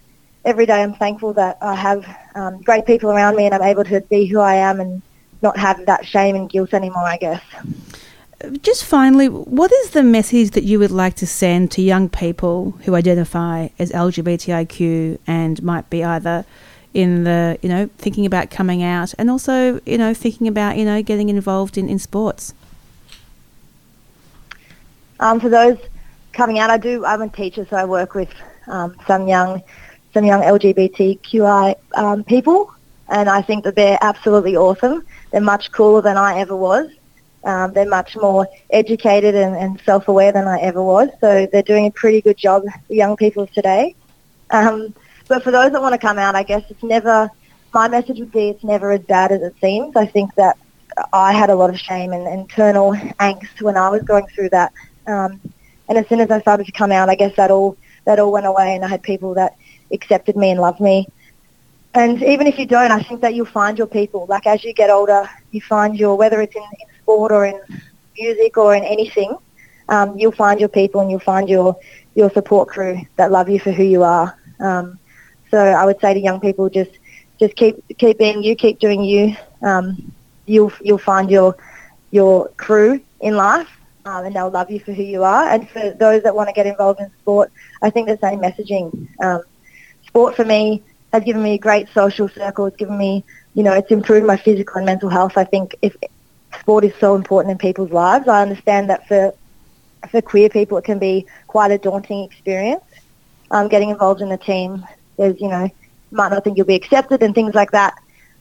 every 0.45 0.67
day 0.67 0.85
I'm 0.85 0.95
thankful 0.95 1.33
that 1.33 1.59
I 1.61 1.75
have 1.75 2.07
um, 2.37 2.63
great 2.63 2.87
people 2.87 3.11
around 3.11 3.35
me 3.35 3.47
and 3.47 3.55
I'm 3.57 3.65
able 3.65 3.83
to 3.87 4.01
be 4.03 4.27
who 4.27 4.39
I 4.39 4.55
am 4.55 4.79
and 4.79 5.03
not 5.43 5.57
have 5.59 5.85
that 5.87 6.07
shame 6.07 6.37
and 6.37 6.49
guilt 6.49 6.75
anymore, 6.75 7.05
I 7.05 7.17
guess. 7.17 7.43
Just 8.63 8.85
finally, 8.85 9.29
what 9.29 9.71
is 9.71 9.91
the 9.91 10.03
message 10.03 10.53
that 10.53 10.65
you 10.65 10.79
would 10.79 10.91
like 10.91 11.15
to 11.17 11.27
send 11.27 11.71
to 11.73 11.83
young 11.83 12.09
people 12.09 12.73
who 12.85 12.95
identify 12.95 13.69
as 13.79 13.93
LGBTIQ 13.93 15.19
and 15.27 15.63
might 15.63 15.91
be 15.91 16.03
either 16.03 16.47
in 16.95 17.25
the, 17.25 17.59
you 17.63 17.69
know, 17.69 17.89
thinking 17.99 18.25
about 18.25 18.51
coming 18.51 18.83
out 18.83 19.15
and 19.19 19.31
also, 19.31 19.81
you 19.85 19.99
know, 19.99 20.15
thinking 20.15 20.49
about, 20.49 20.79
you 20.79 20.85
know, 20.85 21.03
getting 21.03 21.29
involved 21.29 21.77
in, 21.77 21.89
in 21.89 21.99
sports? 21.99 22.55
Um, 25.21 25.39
for 25.39 25.51
those 25.51 25.79
coming 26.33 26.59
out, 26.59 26.71
I 26.71 26.79
do, 26.79 27.05
I'm 27.05 27.21
a 27.21 27.29
teacher, 27.29 27.67
so 27.69 27.77
I 27.77 27.85
work 27.85 28.15
with 28.15 28.33
um, 28.67 28.97
some 29.07 29.29
young 29.29 29.63
some 30.13 30.25
young 30.25 30.43
LGBTQI 30.43 31.77
um, 31.95 32.25
people, 32.25 32.75
and 33.11 33.29
I 33.29 33.43
think 33.43 33.65
that 33.65 33.75
they're 33.75 33.99
absolutely 34.01 34.57
awesome. 34.57 35.05
They're 35.31 35.41
much 35.41 35.73
cooler 35.73 36.01
than 36.01 36.17
I 36.17 36.39
ever 36.39 36.57
was. 36.57 36.89
Um, 37.43 37.73
they're 37.73 37.89
much 37.89 38.17
more 38.17 38.47
educated 38.71 39.35
and, 39.35 39.57
and, 39.57 39.81
self-aware 39.85 40.31
than 40.31 40.47
I 40.47 40.59
ever 40.61 40.83
was. 40.83 41.09
So 41.21 41.49
they're 41.51 41.63
doing 41.63 41.87
a 41.87 41.91
pretty 41.91 42.21
good 42.21 42.37
job, 42.37 42.65
young 42.89 43.17
people 43.17 43.47
today. 43.47 43.95
Um, 44.51 44.95
but 45.27 45.43
for 45.43 45.51
those 45.51 45.73
that 45.73 45.81
want 45.81 45.95
to 45.95 45.99
come 45.99 46.19
out, 46.19 46.35
I 46.35 46.43
guess 46.43 46.63
it's 46.69 46.83
never, 46.83 47.31
my 47.73 47.89
message 47.89 48.19
would 48.19 48.33
be 48.33 48.51
it's 48.51 48.63
never 48.63 48.93
as 48.93 49.01
bad 49.01 49.33
as 49.33 49.41
it 49.41 49.55
seems. 49.61 49.97
I 49.97 50.05
think 50.05 50.35
that 50.35 50.59
I 51.13 51.33
had 51.33 51.49
a 51.49 51.55
lot 51.55 51.71
of 51.71 51.79
shame 51.79 52.13
and 52.13 52.27
internal 52.27 52.93
angst 52.93 53.63
when 53.63 53.77
I 53.77 53.89
was 53.89 54.03
going 54.03 54.27
through 54.27 54.51
that. 54.51 54.73
Um, 55.07 55.41
and 55.89 55.97
as 55.97 56.07
soon 56.09 56.21
as 56.21 56.31
I 56.31 56.41
started 56.43 56.67
to 56.67 56.73
come 56.73 56.93
out, 56.93 57.09
I 57.09 57.15
guess 57.15 57.35
that 57.37 57.51
all, 57.51 57.77
that 58.05 58.19
all 58.19 58.33
went 58.33 58.47
away 58.47 58.75
and 58.75 58.85
I 58.85 58.89
had 58.89 59.03
people 59.03 59.35
that 59.35 59.57
accepted 59.93 60.37
me 60.37 60.51
and 60.51 60.61
loved 60.61 60.81
me. 60.81 61.09
And 61.95 62.23
even 62.23 62.47
if 62.47 62.59
you 62.59 62.67
don't, 62.67 62.93
I 62.93 63.03
think 63.03 63.21
that 63.23 63.35
you'll 63.35 63.47
find 63.47 63.77
your 63.77 63.87
people. 63.87 64.27
Like 64.29 64.47
as 64.47 64.65
you 64.65 64.73
get 64.73 64.91
older, 64.91 65.29
you 65.51 65.61
find 65.61 65.99
your, 65.99 66.17
whether 66.17 66.41
it's 66.41 66.55
in, 66.55 66.63
in 66.63 66.99
sport 67.03 67.33
or 67.33 67.47
in 67.47 67.61
music 68.17 68.57
or 68.57 68.75
in 68.75 68.85
anything, 68.85 69.37
um, 69.89 70.17
you'll 70.17 70.33
find 70.33 70.61
your 70.61 70.69
people 70.69 71.01
and 71.01 71.11
you'll 71.11 71.19
find 71.21 71.49
your, 71.49 71.77
your 72.15 72.31
support 72.31 72.69
crew 72.69 73.01
that 73.17 73.33
love 73.33 73.49
you 73.49 73.59
for 73.59 73.73
who 73.73 73.83
you 73.83 74.03
are. 74.05 74.37
Um, 74.61 74.99
so 75.51 75.59
I 75.59 75.85
would 75.85 76.01
say 76.01 76.15
to 76.15 76.21
young 76.21 76.41
people, 76.41 76.69
just 76.69 76.93
just 77.41 77.57
keep 77.57 77.83
keep 77.99 78.19
being 78.19 78.43
you, 78.43 78.55
keep 78.55 78.79
doing 78.79 79.03
you. 79.03 79.35
Um, 79.63 80.13
you'll 80.47 80.73
you'll 80.83 80.99
find 80.99 81.31
your 81.31 81.57
your 82.11 82.49
crew 82.51 83.01
in 83.21 83.35
life, 83.35 83.69
um, 84.05 84.27
and 84.27 84.37
they'll 84.37 84.51
love 84.51 84.71
you 84.71 84.79
for 84.79 84.93
who 84.93 85.03
you 85.03 85.25
are. 85.25 85.49
And 85.49 85.69
for 85.69 85.91
those 85.99 86.23
that 86.23 86.35
want 86.35 86.49
to 86.49 86.53
get 86.53 86.67
involved 86.67 87.01
in 87.01 87.11
sport, 87.23 87.51
I 87.83 87.91
think 87.91 88.07
the 88.07 88.19
same 88.21 88.41
messaging. 88.41 89.09
Um, 89.21 89.43
sport 90.07 90.37
for 90.37 90.45
me 90.45 90.83
has 91.13 91.25
given 91.25 91.43
me 91.43 91.55
a 91.55 91.59
great 91.59 91.89
social 91.93 92.29
circle. 92.29 92.67
It's 92.67 92.77
given 92.77 92.97
me, 92.97 93.25
you 93.55 93.63
know, 93.63 93.73
it's 93.73 93.91
improved 93.91 94.27
my 94.27 94.37
physical 94.37 94.77
and 94.77 94.87
mental 94.87 95.09
health. 95.09 95.33
I 95.37 95.45
think 95.45 95.75
if 95.83 95.97
sport 96.61 96.85
is 96.85 96.95
so 97.01 97.15
important 97.15 97.53
in 97.53 97.59
people's 97.59 97.91
lives, 97.91 98.29
I 98.29 98.43
understand 98.43 98.91
that 98.91 99.07
for 99.09 99.35
for 100.11 100.23
queer 100.23 100.49
people 100.49 100.79
it 100.79 100.85
can 100.85 100.99
be 100.99 101.27
quite 101.47 101.71
a 101.71 101.79
daunting 101.79 102.25
experience. 102.25 102.83
Um, 103.51 103.69
getting 103.69 103.91
involved 103.91 104.23
in 104.23 104.33
a 104.33 104.39
team, 104.39 104.87
there's, 105.17 105.39
you 105.41 105.49
know, 105.49 105.69
might 106.11 106.31
not 106.31 106.43
think 106.45 106.57
you'll 106.57 106.67
be 106.67 106.75
accepted 106.75 107.23
and 107.23 107.35
things 107.35 107.55
like 107.55 107.73
that. 107.73 107.95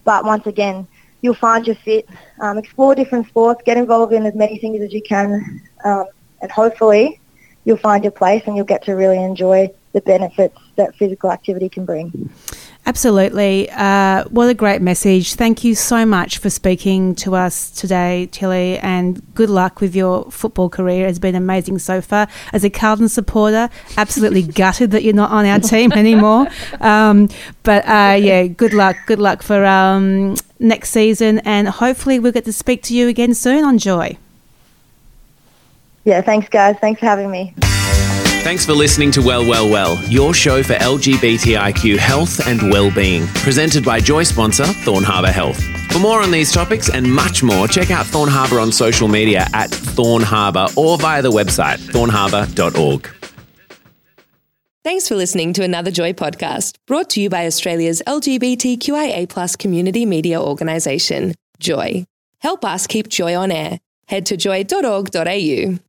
But 0.04 0.24
once 0.24 0.46
again, 0.48 0.88
you'll 1.22 1.34
find 1.34 1.66
your 1.68 1.76
fit. 1.76 2.08
Um, 2.40 2.58
explore 2.58 2.96
different 2.96 3.28
sports. 3.28 3.62
Get 3.66 3.78
involved 3.78 4.14
in 4.14 4.26
as 4.26 4.36
many 4.36 4.58
things 4.60 4.82
as 4.82 4.94
you 4.94 5.02
can, 5.02 5.62
um, 5.84 6.06
and 6.42 6.52
hopefully 6.52 7.20
you'll 7.66 7.78
find 7.78 8.04
your 8.04 8.12
place 8.12 8.44
and 8.46 8.56
you'll 8.56 8.66
get 8.66 8.84
to 8.84 8.94
really 8.94 9.22
enjoy 9.22 9.70
the 9.94 10.02
benefits 10.02 10.58
that 10.76 10.96
physical 10.96 11.32
activity 11.32 11.70
can 11.70 11.86
bring. 11.86 12.32
Absolutely. 12.90 13.70
Uh, 13.70 14.24
what 14.30 14.50
a 14.50 14.56
great 14.56 14.82
message. 14.82 15.36
Thank 15.36 15.64
you 15.64 15.76
so 15.76 16.08
much 16.08 16.40
for 16.40 16.50
speaking 16.50 17.14
to 17.18 17.36
us 17.36 17.70
today, 17.70 18.28
Tilly, 18.32 18.80
and 18.80 19.22
good 19.36 19.52
luck 19.52 19.80
with 19.80 19.96
your 19.96 20.32
football 20.32 20.70
career. 20.70 21.06
It's 21.06 21.20
been 21.20 21.36
amazing 21.36 21.78
so 21.78 22.02
far. 22.02 22.28
As 22.52 22.64
a 22.64 22.70
Carlton 22.72 23.08
supporter, 23.08 23.70
absolutely 23.96 24.42
gutted 24.62 24.90
that 24.90 25.04
you're 25.04 25.14
not 25.14 25.30
on 25.30 25.46
our 25.46 25.60
team 25.60 25.92
anymore. 25.92 26.48
Um, 26.82 27.30
but 27.62 27.86
uh, 27.86 28.16
yeah, 28.20 28.48
good 28.48 28.74
luck. 28.74 28.96
Good 29.06 29.20
luck 29.20 29.44
for 29.44 29.64
um, 29.66 30.36
next 30.58 30.90
season, 30.90 31.38
and 31.46 31.68
hopefully 31.68 32.18
we'll 32.18 32.32
get 32.32 32.46
to 32.46 32.54
speak 32.54 32.82
to 32.86 32.96
you 32.96 33.08
again 33.08 33.36
soon 33.36 33.64
on 33.64 33.78
Joy. 33.78 34.18
Yeah, 36.06 36.22
thanks, 36.22 36.50
guys. 36.50 36.76
Thanks 36.82 37.02
for 37.02 37.06
having 37.06 37.30
me. 37.30 37.54
Thanks 38.50 38.66
for 38.66 38.74
listening 38.74 39.12
to 39.12 39.22
Well, 39.22 39.48
Well, 39.48 39.70
Well, 39.70 40.04
your 40.06 40.34
show 40.34 40.64
for 40.64 40.74
LGBTIQ 40.74 41.98
health 41.98 42.48
and 42.48 42.72
well-being, 42.72 43.28
presented 43.28 43.86
by 43.86 44.00
Joy 44.00 44.24
sponsor 44.24 44.66
Thorn 44.66 45.04
Harbour 45.04 45.32
Health. 45.32 45.62
For 45.92 46.00
more 46.00 46.24
on 46.24 46.32
these 46.32 46.52
topics 46.52 46.90
and 46.90 47.14
much 47.14 47.44
more, 47.44 47.68
check 47.68 47.92
out 47.92 48.08
Thorn 48.08 48.28
Harbour 48.28 48.60
on 48.60 48.72
social 48.72 49.08
media 49.08 49.46
at 49.54 49.70
Thorn 49.70 50.24
Harbour 50.24 50.66
or 50.76 50.98
via 50.98 51.22
the 51.22 51.30
website 51.30 51.78
thornharbour.org. 51.94 53.08
Thanks 54.84 55.08
for 55.08 55.16
listening 55.16 55.54
to 55.54 55.64
another 55.64 55.92
Joy 55.92 56.14
podcast 56.14 56.76
brought 56.88 57.12
to 57.12 57.22
you 57.22 57.30
by 57.30 57.46
Australia's 57.46 58.02
LGBTQIA 58.08 59.60
community 59.60 60.08
media 60.08 60.42
organisation, 60.42 61.36
Joy. 61.60 62.04
Help 62.40 62.66
us 62.66 62.88
keep 62.88 63.10
Joy 63.10 63.36
on 63.36 63.52
air. 63.52 63.80
Head 64.08 64.26
to 64.26 64.38
joy.org.au. 64.38 65.89